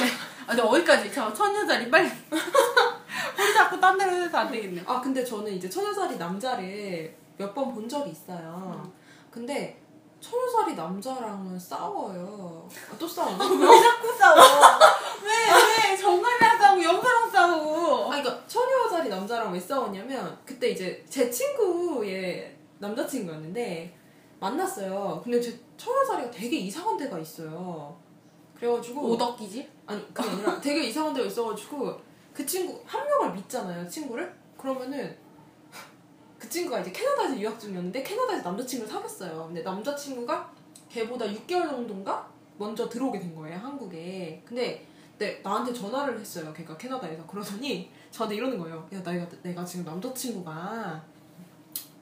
근데 0.46 0.62
어디까지? 0.62 1.12
저 1.12 1.32
천여자리 1.32 1.90
빨리 1.90 2.10
우리 2.30 3.54
자꾸 3.54 3.78
딴 3.80 3.96
데로 3.96 4.10
해서 4.12 4.38
안 4.38 4.50
되겠네. 4.50 4.82
아, 4.86 5.00
근데 5.00 5.24
저는 5.24 5.52
이제 5.52 5.70
천여살이 5.70 6.16
남자를 6.16 7.14
몇 7.36 7.54
번 7.54 7.74
본 7.74 7.88
적이 7.88 8.10
있어요. 8.10 8.92
근데, 9.30 9.80
천여살이 10.28 10.74
남자랑은 10.74 11.58
싸워요. 11.58 12.66
아, 12.90 12.96
또 12.98 13.06
싸우나? 13.06 13.44
왜 13.44 13.80
자꾸 13.80 14.12
싸워? 14.18 14.36
왜 15.22 15.90
왜 15.90 15.96
정갈이랑 15.96 16.58
싸우고 16.58 16.82
염소랑 16.82 17.30
싸우고? 17.30 18.04
아, 18.06 18.08
그러니까 18.16 18.46
천여살이 18.46 19.04
살짜리 19.04 19.08
남자랑 19.08 19.52
왜 19.52 19.60
싸웠냐면 19.60 20.38
그때 20.44 20.70
이제 20.70 21.04
제 21.08 21.30
친구의 21.30 22.56
남자친구였는데 22.78 23.94
만났어요. 24.40 25.20
근데 25.22 25.40
제 25.40 25.58
서른 25.76 26.04
살이가 26.06 26.30
되게 26.30 26.56
이상한 26.58 26.96
데가 26.96 27.18
있어요. 27.18 27.96
그래가지고 28.56 29.10
오덕기지? 29.10 29.68
아니 29.86 30.14
그게 30.14 30.28
아니라 30.28 30.60
되게 30.60 30.84
이상한 30.84 31.12
데가 31.12 31.26
있어가지고 31.26 31.94
그 32.32 32.46
친구 32.46 32.80
한 32.86 33.06
명을 33.06 33.34
믿잖아요 33.34 33.86
친구를 33.88 34.34
그러면은 34.56 35.16
그 36.44 36.50
친구가 36.50 36.80
이제 36.80 36.92
캐나다에서 36.92 37.40
유학 37.40 37.58
중이었는데 37.58 38.02
캐나다에서 38.02 38.50
남자친구를 38.50 38.92
사귀었어요. 38.92 39.46
근데 39.46 39.62
남자친구가 39.62 40.52
걔보다 40.90 41.24
6개월 41.24 41.70
정도인가? 41.70 42.30
먼저 42.58 42.86
들어오게 42.86 43.18
된 43.18 43.34
거예요 43.34 43.56
한국에. 43.58 44.42
근데 44.44 44.86
네, 45.16 45.40
나한테 45.42 45.72
전화를 45.72 46.20
했어요 46.20 46.52
걔가 46.52 46.76
캐나다에서. 46.76 47.26
그러더니 47.26 47.90
저한테 48.10 48.36
이러는 48.36 48.58
거예요 48.58 48.86
야 48.92 49.02
내가, 49.02 49.26
내가 49.42 49.64
지금 49.64 49.86
남자친구가 49.86 51.02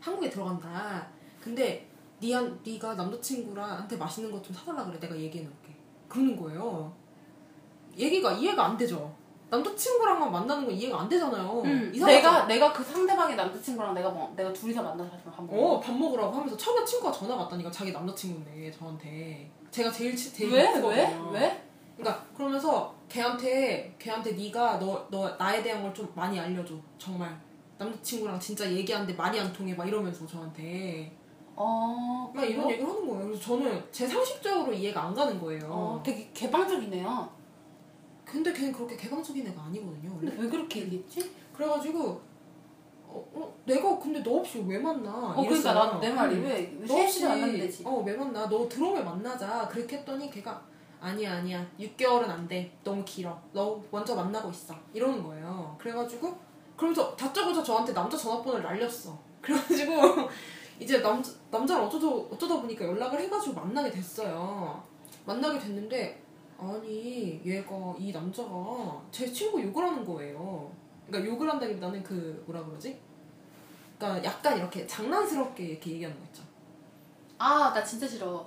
한국에 0.00 0.28
들어간다. 0.28 1.06
근데 1.40 1.88
니, 2.20 2.32
네가 2.64 2.94
남자친구랑한테 2.96 3.96
맛있는 3.96 4.32
것 4.32 4.42
좀 4.42 4.52
사달라 4.56 4.84
그래. 4.84 4.98
내가 4.98 5.16
얘기해 5.16 5.44
놓을게. 5.44 5.72
그러는 6.08 6.36
거예요. 6.36 6.92
얘기가 7.96 8.32
이해가 8.32 8.66
안 8.66 8.76
되죠. 8.76 9.14
남자친구랑만 9.56 10.32
만나는 10.32 10.64
건 10.64 10.74
이해가 10.74 11.02
안 11.02 11.08
되잖아요. 11.10 11.62
응. 11.66 11.90
이상하죠? 11.94 12.16
내가 12.16 12.46
내가 12.46 12.72
그 12.72 12.82
상대방의 12.82 13.36
남자친구랑 13.36 13.92
내가 13.92 14.08
뭐 14.08 14.32
내가 14.34 14.50
둘이서 14.52 14.82
만나서 14.82 15.10
밥 15.30 15.44
먹어. 15.44 15.74
어, 15.74 15.80
밥 15.80 15.92
먹으라고 15.94 16.32
하면서 16.32 16.56
처음에 16.56 16.82
친구가 16.84 17.12
전화 17.12 17.36
왔다니까 17.36 17.70
자기 17.70 17.92
남자친구인데 17.92 18.70
저한테 18.72 19.50
제가 19.70 19.90
제일 19.92 20.16
치 20.16 20.32
제일 20.32 20.52
왜? 20.52 20.62
왜? 20.80 21.16
왜? 21.32 21.62
그러니까 21.98 22.24
그러면서 22.34 22.94
걔한테 23.10 23.94
걔한테 23.98 24.32
네가 24.32 24.78
너 24.78 25.06
너 25.10 25.28
나에 25.36 25.62
대한 25.62 25.82
걸 25.82 25.92
좀 25.92 26.10
많이 26.14 26.40
알려줘 26.40 26.74
정말 26.96 27.38
남자친구랑 27.76 28.40
진짜 28.40 28.70
얘기하는데 28.70 29.12
말이 29.12 29.38
안 29.38 29.52
통해 29.52 29.74
막 29.74 29.86
이러면서 29.86 30.26
저한테 30.26 31.14
어. 31.54 32.32
막 32.34 32.42
이런? 32.42 32.70
얘기를 32.70 32.88
하는 32.88 33.06
거예요. 33.06 33.26
그래서 33.26 33.42
저는 33.42 33.84
제 33.92 34.06
상식적으로 34.08 34.72
이해가 34.72 35.02
안 35.02 35.14
가는 35.14 35.38
거예요. 35.38 35.66
어, 35.70 36.02
되게 36.02 36.30
개방적이네요. 36.32 37.41
근데 38.32 38.50
걔는 38.50 38.72
그렇게 38.72 38.96
개방적인 38.96 39.46
애가 39.48 39.62
아니거든요. 39.64 40.10
원래. 40.16 40.30
근데 40.30 40.42
왜 40.42 40.48
그렇게 40.48 40.80
얘기했지? 40.80 41.30
그래가지고 41.54 42.18
어, 43.06 43.30
어, 43.34 43.54
내가 43.66 43.98
근데 43.98 44.22
너 44.22 44.38
없이 44.38 44.64
왜 44.66 44.78
만나? 44.78 45.10
어, 45.10 45.34
그러니까 45.34 45.52
이랬어요. 45.52 45.74
나내 45.74 46.12
말이 46.14 46.36
응. 46.36 46.42
왜너 46.80 47.02
없이 47.02 47.20
되지? 47.20 47.84
어, 47.84 48.02
왜 48.06 48.16
만나? 48.16 48.48
너 48.48 48.66
들어오면 48.66 49.04
만나자. 49.04 49.68
그렇게 49.68 49.98
했더니 49.98 50.30
걔가 50.30 50.62
아니야 50.98 51.34
아니야 51.34 51.66
6개월은 51.78 52.26
안 52.26 52.48
돼. 52.48 52.72
너무 52.82 53.04
길어. 53.04 53.38
너 53.52 53.78
먼저 53.90 54.14
만나고 54.14 54.50
있어. 54.50 54.74
이러는 54.94 55.22
거예요. 55.22 55.76
그래가지고 55.78 56.34
그러면서 56.74 57.14
다짜고짜 57.14 57.62
저한테 57.62 57.92
남자 57.92 58.16
전화번호를 58.16 58.62
날렸어. 58.62 59.18
그래가지고 59.42 59.92
이제 60.80 61.02
남자 61.02 61.30
남자를 61.50 61.84
어쩌다 61.84 62.06
어쩌다 62.06 62.62
보니까 62.62 62.86
연락을 62.86 63.20
해가지고 63.20 63.60
만나게 63.60 63.90
됐어요. 63.90 64.82
만나게 65.26 65.58
됐는데 65.58 66.22
아니 66.62 67.40
얘가 67.44 67.94
이 67.98 68.12
남자가 68.12 69.02
제 69.10 69.30
친구 69.32 69.60
욕을 69.62 69.82
하는 69.82 70.04
거예요. 70.04 70.70
그러니까 71.06 71.32
욕을 71.32 71.48
한다기보다는 71.50 72.02
그 72.02 72.42
뭐라 72.46 72.64
그러지? 72.64 72.98
그러니까 73.98 74.24
약간 74.24 74.56
이렇게 74.58 74.86
장난스럽게 74.86 75.64
이렇게 75.64 75.90
얘기하는 75.92 76.18
거 76.18 76.24
있죠. 76.26 76.42
아, 77.38 77.72
나 77.74 77.82
진짜 77.84 78.06
싫어. 78.06 78.46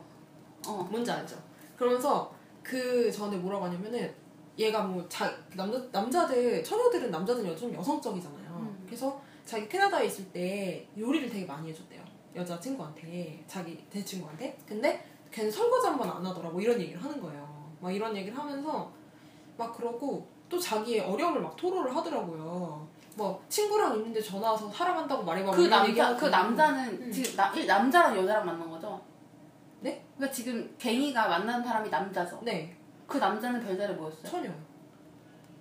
어. 0.67 0.88
뭔지 0.89 1.12
알죠? 1.12 1.36
그러면서 1.78 2.34
그 2.63 3.12
전에 3.12 3.38
뭐라고 3.38 3.65
하냐면은 3.65 4.13
얘가 4.58 4.82
뭐 4.84 5.06
자 5.10 5.32
남자 5.56 5.78
남자들 5.91 6.63
처녀들은 6.63 7.12
남자들은 7.12 7.56
좀 7.58 7.73
여성적이잖아요. 7.73 8.49
음. 8.58 8.84
그래서 8.86 9.21
자기 9.45 9.67
캐나다에 9.67 10.06
있을 10.08 10.25
때 10.32 10.88
요리를 10.97 11.30
되게 11.30 11.45
많이 11.45 11.69
해줬대요. 11.69 12.01
여자 12.36 12.60
친구한테 12.60 13.43
자기 13.47 13.78
대 13.89 14.04
친구한테. 14.04 14.58
근데 14.67 15.06
걔는 15.32 15.51
설거지 15.51 15.88
한 15.88 15.97
번 15.97 16.10
안 16.10 16.25
하더라. 16.25 16.49
뭐 16.49 16.62
이런 16.62 16.80
얘기를 16.80 17.01
하는 17.04 17.21
거예요. 17.21 17.55
막 17.86 17.91
이런 17.91 18.17
얘기를 18.17 18.36
하면서 18.36 18.89
막 19.58 19.78
그러고 19.78 20.28
또 20.50 20.58
자기의 20.60 21.02
어려움을 21.02 21.39
막 21.39 21.56
토로를 21.56 21.95
하더라고요. 21.95 22.88
뭐 23.15 23.39
친구랑 23.48 23.95
있는데 23.98 24.19
전화 24.19 24.52
와서 24.52 24.69
사랑한다고 24.71 25.21
말해봐. 25.24 25.52
뭐그 25.52 25.67
남자. 25.69 26.15
그 26.15 26.26
남자는 26.26 26.89
음. 27.04 27.12
지금 27.12 27.36
나, 27.36 27.54
일- 27.54 27.67
남자랑 27.67 28.17
여자랑 28.17 28.43
만난 28.43 28.67
거죠? 28.71 29.00
네? 29.82 30.04
그러니까 30.17 30.36
지금 30.36 30.76
갱이가 30.80 31.28
만난 31.28 31.63
사람이 31.63 31.89
남자죠. 31.89 32.39
네 32.43 32.76
그 33.06 33.19
남자는 33.19 33.63
별자리 33.63 33.93
뭐였어요? 33.93 34.24
처녀. 34.24 34.50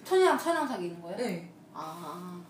천이랑 0.03 0.39
천이랑 0.39 0.67
사귀는 0.67 1.03
거예요? 1.03 1.17
네. 1.19 1.51
아. 1.75 2.43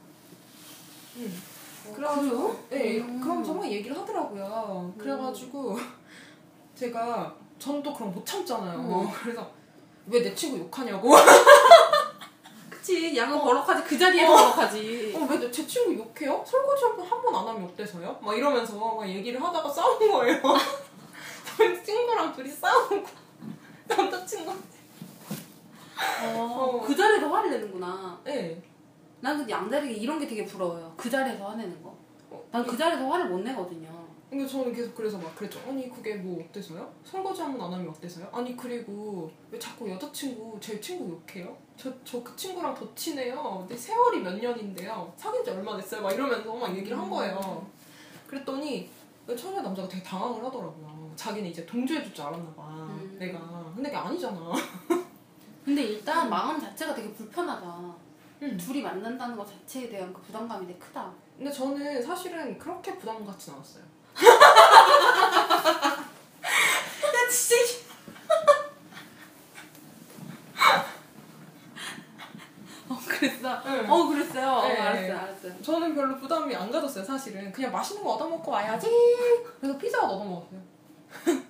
음. 1.17 1.43
어, 1.89 1.93
그래가지고 1.93 2.65
네, 2.71 3.01
음. 3.01 3.21
그럼 3.21 3.43
정말 3.43 3.73
얘기를 3.73 3.99
하더라고요. 3.99 4.95
그래가지고 4.97 5.77
제가 6.77 7.35
전 7.59 7.83
또 7.83 7.93
그럼 7.93 8.13
못 8.13 8.25
참잖아요. 8.25 8.79
음. 8.79 9.09
그래서 9.21 9.51
왜 10.07 10.23
내 10.23 10.35
친구 10.35 10.59
욕하냐고. 10.59 11.15
그치 12.71 13.17
양은 13.17 13.41
버럭하지 13.41 13.85
그 13.85 13.99
자리에 13.99 14.25
어. 14.27 14.29
버럭하지. 14.31 15.15
어, 15.17 15.27
왜 15.31 15.51
제 15.51 15.67
친구 15.67 15.95
욕해요? 15.97 16.45
설거지 16.47 16.85
한번한번 16.85 17.35
안 17.35 17.49
하면 17.49 17.65
어때서요? 17.65 18.19
막 18.21 18.37
이러면서 18.37 18.77
막 18.77 19.09
얘기를 19.09 19.43
하다가 19.43 19.71
싸운 19.71 19.99
거예요. 20.11 20.41
친구랑 21.85 22.35
둘이 22.35 22.51
싸우고 22.51 23.05
남자친구. 23.87 24.53
어, 26.25 26.83
그 26.85 26.95
자리에서 26.97 27.29
화를 27.29 27.51
내는구나. 27.51 28.19
네. 28.25 28.61
난 29.21 29.39
근데 29.39 29.53
양다리가 29.53 29.93
이런 29.93 30.19
게 30.19 30.27
되게 30.27 30.45
부러워요. 30.45 30.93
그 30.97 31.09
자리에서 31.09 31.49
화내는 31.49 31.83
거. 31.83 31.97
어, 32.31 32.45
난그 32.51 32.77
자리에서 32.77 33.07
화를 33.09 33.27
못 33.29 33.39
내거든요. 33.39 33.89
근데 34.35 34.49
저는 34.49 34.73
계속 34.75 34.95
그래서 34.97 35.17
막 35.17 35.33
그랬죠. 35.37 35.61
아니 35.69 35.89
그게 35.89 36.17
뭐 36.17 36.45
어때서요? 36.45 36.93
설거지 37.05 37.41
한 37.41 37.53
번 37.57 37.67
안 37.67 37.73
하면 37.75 37.89
어때서요? 37.91 38.29
아니 38.33 38.57
그리고 38.57 39.31
왜 39.51 39.59
자꾸 39.61 39.89
여자친구 39.89 40.59
제 40.61 40.81
친구 40.81 41.09
욕해요? 41.11 41.57
저 41.77 41.89
저 42.05 42.23
그 42.25 42.35
친구랑 42.35 42.75
더 42.75 42.93
친해요. 42.97 43.59
근데 43.61 43.77
세월이 43.77 44.21
몇 44.23 44.37
년인데요. 44.37 45.13
사귄 45.17 45.45
지 45.45 45.51
얼마 45.51 45.77
됐어요? 45.77 46.03
막 46.03 46.13
이러면서 46.13 46.53
막 46.53 46.77
얘기를 46.77 46.99
한 46.99 47.09
거예요. 47.09 47.65
그랬더니 48.27 48.91
그 49.25 49.37
처녀 49.37 49.63
남자가 49.63 49.87
되게 49.89 50.03
당황을 50.03 50.45
하더라고요. 50.45 51.13
자기는 51.15 51.49
이제 51.49 51.65
동조해줄 51.65 52.13
줄 52.13 52.25
알았나 52.25 52.53
봐. 52.55 52.63
음. 52.91 53.17
내가. 53.19 53.39
근데 53.75 53.89
그게 53.89 53.97
아니잖아. 53.97 54.53
근데 55.65 55.83
일단 55.83 56.29
마음 56.29 56.61
자체가 56.61 56.93
되게 56.95 57.13
불편하다. 57.13 57.95
음. 58.43 58.57
둘이 58.59 58.83
만난다는 58.83 59.37
것 59.37 59.47
자체에 59.47 59.89
대한 59.89 60.13
그 60.13 60.21
부담감이 60.23 60.67
되게 60.67 60.79
크다. 60.81 61.13
근데 61.39 61.51
저는 61.53 62.03
사실은 62.03 62.59
그렇게 62.59 62.99
부담 62.99 63.25
갖진 63.25 63.55
않았어요. 63.55 63.85
야 67.15 67.29
진짜. 67.31 67.55
어 72.89 72.99
그랬어. 73.09 73.63
응. 73.67 73.87
어 73.91 74.07
그랬어요. 74.09 74.49
어, 74.51 74.69
네. 74.69 74.77
알았어요, 74.81 75.19
알았어요. 75.19 75.63
저는 75.63 75.95
별로 75.95 76.17
부담이 76.19 76.55
안 76.55 76.71
가졌어요, 76.71 77.03
사실은. 77.05 77.51
그냥 77.53 77.73
맛있는 77.73 78.05
거 78.05 78.13
얻어먹고 78.15 78.51
와야지. 78.51 78.89
그래서 79.61 79.79
피자가 79.79 80.07
얻어먹었어요. 80.09 80.61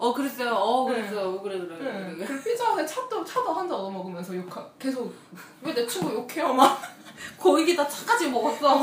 어 0.00 0.12
그랬어요. 0.14 0.54
어 0.54 0.84
그랬어요. 0.84 1.30
어, 1.30 1.42
그래 1.42 1.58
그래 1.58 1.76
그래. 1.76 1.92
네. 2.16 2.24
그래. 2.26 2.40
피자에 2.44 2.86
차도 2.86 3.24
차도 3.24 3.52
한 3.52 3.68
잔 3.68 3.76
얻어 3.78 3.90
먹으면서 3.90 4.36
욕하 4.36 4.64
계속 4.78 5.12
왜 5.62 5.72
내 5.74 5.84
친구 5.86 6.14
욕해요 6.14 6.52
막. 6.54 6.80
거기다 7.38 7.88
차까지 7.88 8.30
먹었어. 8.30 8.78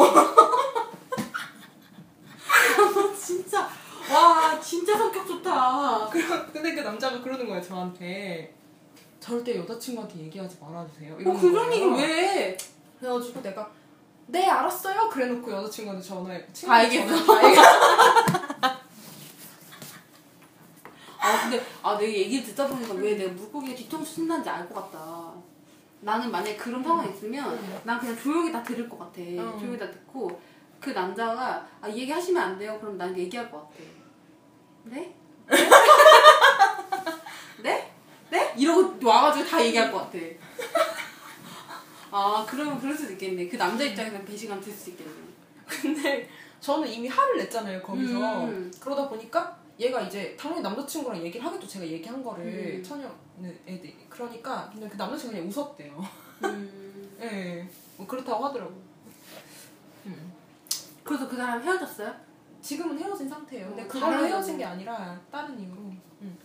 진짜 3.15 3.67
와 4.11 4.59
진짜 4.59 4.97
성격 4.97 5.25
좋다. 5.27 6.07
근데 6.53 6.75
그 6.75 6.81
남자가 6.81 7.21
그러는 7.21 7.47
거예요 7.47 7.61
저한테. 7.61 8.53
절대 9.19 9.57
여자친구한테 9.57 10.19
얘기하지 10.19 10.57
말아주세요. 10.61 11.13
어 11.25 11.39
그런 11.39 11.73
얘기. 11.73 11.85
왜? 11.85 12.55
그래가지고 12.99 13.41
내가 13.41 13.71
네 14.27 14.47
알았어요. 14.47 15.09
그래놓고 15.09 15.51
여자친구한테 15.51 16.05
전화해. 16.07 16.45
다 16.65 16.83
얘기했어? 16.85 17.25
다 17.25 17.49
얘기. 17.49 17.59
아 21.19 21.41
근데 21.41 21.65
아 21.81 21.97
내가 21.97 22.11
얘기를 22.13 22.45
듣다 22.45 22.67
보니까 22.67 22.93
왜 22.93 23.15
내가 23.15 23.31
물고기가 23.33 23.75
뒤통수 23.75 24.15
친다는지 24.15 24.49
알 24.49 24.67
것 24.69 24.75
같다. 24.91 25.33
나는 26.01 26.29
만약에 26.31 26.55
그런 26.55 26.83
상황이 26.83 27.09
있으면 27.11 27.51
음. 27.51 27.79
난 27.83 27.99
그냥 27.99 28.15
조용히 28.21 28.51
다 28.51 28.61
들을 28.61 28.87
것 28.87 28.99
같아. 28.99 29.13
음. 29.21 29.57
조용히 29.59 29.77
다 29.79 29.89
듣고 29.89 30.39
그 30.85 30.91
남자가 30.91 31.67
아, 31.81 31.87
이 31.87 32.01
얘기 32.01 32.11
하시면 32.11 32.43
안 32.43 32.59
돼요. 32.59 32.77
그럼 32.79 32.95
난 32.95 33.17
얘기할 33.17 33.49
것 33.49 33.57
같아. 33.57 33.83
네? 34.83 35.15
네? 37.63 37.91
네? 38.29 38.53
이러고 38.55 39.07
와가지고 39.07 39.49
다 39.49 39.65
얘기할 39.65 39.91
것 39.91 39.97
같아. 39.97 40.19
아 42.11 42.45
그러면 42.47 42.79
그럴 42.79 42.95
수도 42.95 43.13
있겠네. 43.13 43.47
그 43.47 43.57
남자 43.57 43.83
입장에서는 43.83 44.23
배신감 44.25 44.61
들수 44.61 44.91
있겠네. 44.91 45.11
근데 45.65 46.29
저는 46.59 46.87
이미 46.87 47.07
화를 47.07 47.37
냈잖아요 47.37 47.81
거기서. 47.81 48.43
음. 48.43 48.71
그러다 48.79 49.09
보니까 49.09 49.57
얘가 49.79 50.01
이제 50.01 50.37
당연히 50.39 50.61
남자친구랑 50.61 51.19
얘기를 51.23 51.43
하겠죠. 51.43 51.67
제가 51.67 51.87
얘기한 51.87 52.23
거를 52.23 52.45
음. 52.45 52.83
처녀 52.83 53.09
애들이. 53.67 54.05
그러니까 54.07 54.69
근데 54.71 54.87
그 54.87 54.95
남자친구가 54.97 55.39
그냥 55.41 55.49
웃었대요. 55.49 56.05
음. 56.43 57.17
예. 57.21 57.67
뭐 57.97 58.05
그렇다고 58.05 58.45
하더라고요. 58.45 58.84
음. 61.05 61.07
그래서 61.07 61.27
그 61.27 61.37
사람 61.37 61.61
헤어졌어요? 61.61 62.13
지금은 62.61 62.97
헤어진 62.97 63.29
상태예요. 63.29 63.67
근데 63.67 63.83
어, 63.83 63.87
그걸로 63.87 64.25
헤어진. 64.25 64.57
게 64.57 64.65
아니라 64.65 65.19
다른 65.31 65.57
이유로. 65.59 65.75
음. 65.75 66.37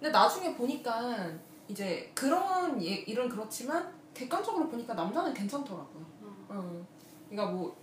근데 0.00 0.10
나중에 0.10 0.54
보니까 0.54 1.30
이제 1.68 2.10
그런 2.14 2.82
예, 2.82 2.94
일은 2.94 3.28
그렇지만 3.28 3.92
객관적으로 4.14 4.68
보니까 4.68 4.94
남자는 4.94 5.34
괜찮더라고요. 5.34 6.06
어. 6.48 6.86
그러니까 7.28 7.52
뭐 7.54 7.76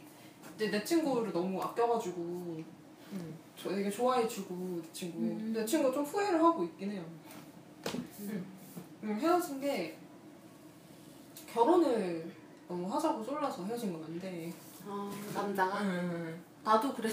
이제 0.56 0.72
내 0.72 0.84
친구를 0.84 1.32
너무 1.32 1.62
아껴가지고 1.62 2.20
음, 3.12 3.38
저 3.56 3.70
되게 3.70 3.90
좋아해주고 3.92 4.82
내 4.82 4.92
친구. 4.92 5.20
음. 5.20 5.54
내 5.54 5.64
친구 5.66 5.94
좀 5.94 6.04
후회를 6.04 6.44
하고 6.44 6.64
있긴 6.64 6.92
해요. 6.92 7.04
음. 8.22 8.46
음, 9.04 9.20
헤어진 9.20 9.62
게 9.62 9.98
결혼을 11.52 12.32
너무 12.68 12.92
하자고 12.92 13.24
쫄라서 13.24 13.64
헤어진 13.66 13.94
건 13.94 14.02
건데. 14.02 14.52
어, 14.86 15.12
남자가? 15.34 15.80
음. 15.82 16.44
나도 16.64 16.94
그래. 16.94 17.10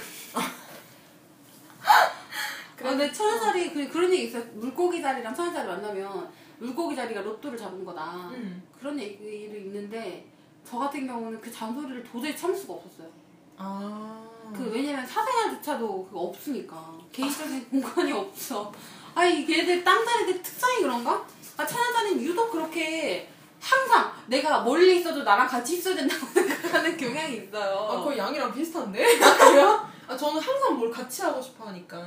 그래? 2.77 2.89
아, 2.89 2.91
근데 2.91 3.13
천연살이 3.13 3.73
그, 3.73 3.89
그런 3.89 4.13
얘기 4.13 4.25
있어요. 4.25 4.45
물고기 4.55 5.03
자리랑 5.03 5.35
천연살이 5.35 5.67
만나면 5.69 6.31
물고기 6.59 6.95
자리가 6.97 7.21
로또를 7.23 7.59
잡은 7.59 7.85
거다. 7.85 8.31
음. 8.31 8.63
그런 8.79 8.99
얘기를 8.99 9.61
있는데 9.63 10.27
저 10.65 10.79
같은 10.79 11.07
경우는 11.07 11.41
그 11.41 11.51
잔소리를 11.51 12.05
도저히 12.05 12.37
참을 12.37 12.57
수가 12.57 12.75
없었어요. 12.75 13.09
아. 13.57 14.27
그 14.57 14.71
왜냐면 14.73 15.07
사생활조차도 15.07 16.07
그거 16.07 16.21
없으니까 16.21 16.99
개인적인 17.13 17.69
공간이 17.71 18.13
없어. 18.13 18.73
아니 19.15 19.45
걔들 19.45 19.85
땅자리들 19.85 20.43
특성이 20.43 20.83
그런가? 20.83 21.25
아 21.57 21.67
천연자리는 21.67 22.23
유독 22.23 22.51
그렇게 22.51 23.29
항상 23.61 24.13
내가 24.27 24.63
멀리 24.63 24.99
있어도 24.99 25.23
나랑 25.23 25.47
같이 25.47 25.77
있어야 25.77 25.95
된다고 25.95 26.27
생각 26.33 26.60
하는 26.73 26.97
경향이 26.97 27.37
있어요. 27.37 27.77
아, 27.91 28.03
거의 28.03 28.19
양이랑 28.19 28.53
비슷한데? 28.53 29.05
아, 29.25 29.37
그래요? 29.37 29.89
아, 30.09 30.17
저는 30.17 30.41
항상 30.41 30.77
뭘 30.79 30.91
같이 30.91 31.23
하고 31.23 31.41
싶어 31.41 31.67
하니까. 31.67 31.99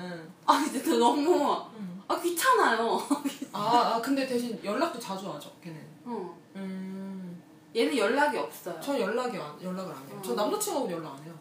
아저 0.46 0.98
너무 0.98 1.54
음. 1.78 2.02
아 2.08 2.20
귀찮아요. 2.20 3.00
아, 3.54 3.94
아, 3.96 4.02
근데 4.02 4.26
대신 4.28 4.60
연락도 4.64 5.00
자주 5.00 5.32
하죠, 5.32 5.52
걔는. 5.64 5.80
어. 6.06 6.38
음. 6.56 7.42
얘는 7.76 7.98
연락이 7.98 8.38
없어요. 8.38 8.80
전 8.82 9.00
연락이 9.00 9.38
안, 9.38 9.62
연락을 9.62 9.92
안 9.94 10.08
해요. 10.10 10.22
저 10.24 10.34
어. 10.34 10.36
남자친구하고 10.36 10.92
연락 10.92 11.14
안 11.18 11.24
해요. 11.24 11.34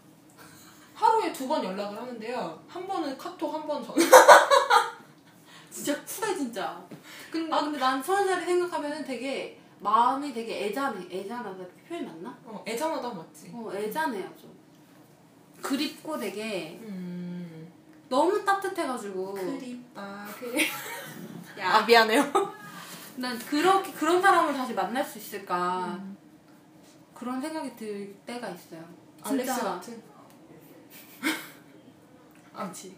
하루에 0.94 1.32
두 1.32 1.48
번 1.48 1.64
연락을 1.64 1.96
하는데요. 1.98 2.62
한 2.68 2.86
번은 2.86 3.18
카톡, 3.18 3.52
한 3.52 3.66
번 3.66 3.84
전화. 3.84 3.96
진짜 5.70 5.94
쿨해 6.04 6.36
진짜. 6.36 6.80
근데, 7.30 7.52
아 7.54 7.60
근데 7.60 7.78
난 7.78 8.02
천연자리 8.02 8.44
생각하면은 8.44 9.04
되게 9.04 9.58
마음이 9.82 10.32
되게 10.32 10.66
애잔해. 10.66 11.06
애잔하다 11.10 11.64
표현 11.88 12.06
맞나? 12.06 12.36
어, 12.44 12.64
애잔하다 12.66 13.08
맞지? 13.14 13.50
어 13.52 13.72
애잔해요 13.74 14.30
좀. 14.40 14.52
그립고 15.60 16.18
되게 16.18 16.78
음. 16.82 17.70
너무 18.08 18.44
따뜻해가지고 18.44 19.32
그립다, 19.34 20.26
그립. 20.38 20.68
야, 21.58 21.74
아, 21.76 21.82
미안해요. 21.84 22.22
난 23.16 23.38
그렇게 23.38 23.92
그런 23.92 24.20
사람을 24.22 24.54
다시 24.54 24.72
만날 24.74 25.04
수 25.04 25.18
있을까 25.18 25.86
음. 26.00 26.16
그런 27.14 27.40
생각이 27.40 27.74
들 27.76 28.14
때가 28.26 28.48
있어요. 28.50 28.84
알렉스 29.22 29.52
진짜. 29.54 29.68
같은. 29.70 30.02
아, 32.54 32.62
그렇지. 32.64 32.96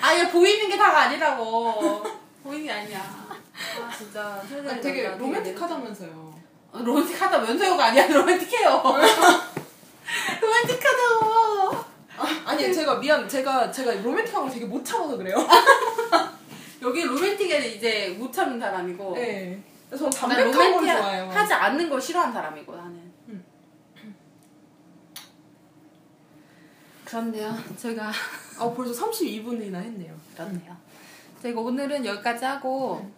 아얘 0.00 0.30
보이는 0.30 0.68
게 0.68 0.76
다가 0.76 1.02
아니라고. 1.02 2.02
보이는 2.42 2.64
게 2.64 2.72
아니야. 2.72 3.39
아 3.78 3.90
진짜. 3.96 4.42
아니, 4.68 4.80
되게 4.80 5.08
로맨틱하다면서요. 5.16 6.34
어, 6.72 6.78
로맨틱하다면서요가 6.78 7.84
아니야 7.86 8.06
로맨틱해요. 8.12 8.82
로맨틱하다고. 10.40 11.90
아 12.44 12.54
니, 12.54 12.72
제가 12.72 12.98
미안, 12.98 13.28
제가, 13.28 13.70
제가 13.70 13.92
로맨틱한 14.02 14.42
걸 14.42 14.50
되게 14.50 14.64
못 14.66 14.84
참아서 14.84 15.16
그래요. 15.16 15.36
여기 16.82 17.04
로맨틱에는 17.04 17.68
이제 17.68 18.16
못 18.18 18.32
참는 18.32 18.58
사람이고. 18.58 19.14
네. 19.14 19.62
저는 19.90 20.10
난 20.10 20.20
담백한 20.28 20.52
걸 20.72 20.86
좋아해요. 20.86 21.30
하지 21.30 21.52
않는 21.52 21.90
걸 21.90 22.00
싫어하는 22.00 22.32
사람이고 22.32 22.74
나는. 22.76 23.12
음. 23.28 23.44
그런데요, 27.04 27.52
저희가 27.76 28.12
아, 28.58 28.70
벌써 28.72 29.04
32분이나 29.06 29.76
했네요. 29.76 30.14
그렇네요. 30.34 30.76
저희가 31.42 31.60
오늘은 31.60 32.04
여기까지 32.06 32.44
하고 32.44 33.10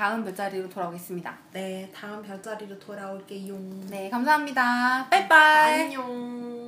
다음 0.00 0.24
별자리로 0.24 0.66
돌아오겠습니다. 0.70 1.36
네, 1.52 1.92
다음 1.94 2.22
별자리로 2.22 2.78
돌아올게요. 2.78 3.54
네, 3.90 4.08
감사합니다. 4.08 5.06
빠이빠이. 5.10 5.82
안녕. 5.82 6.59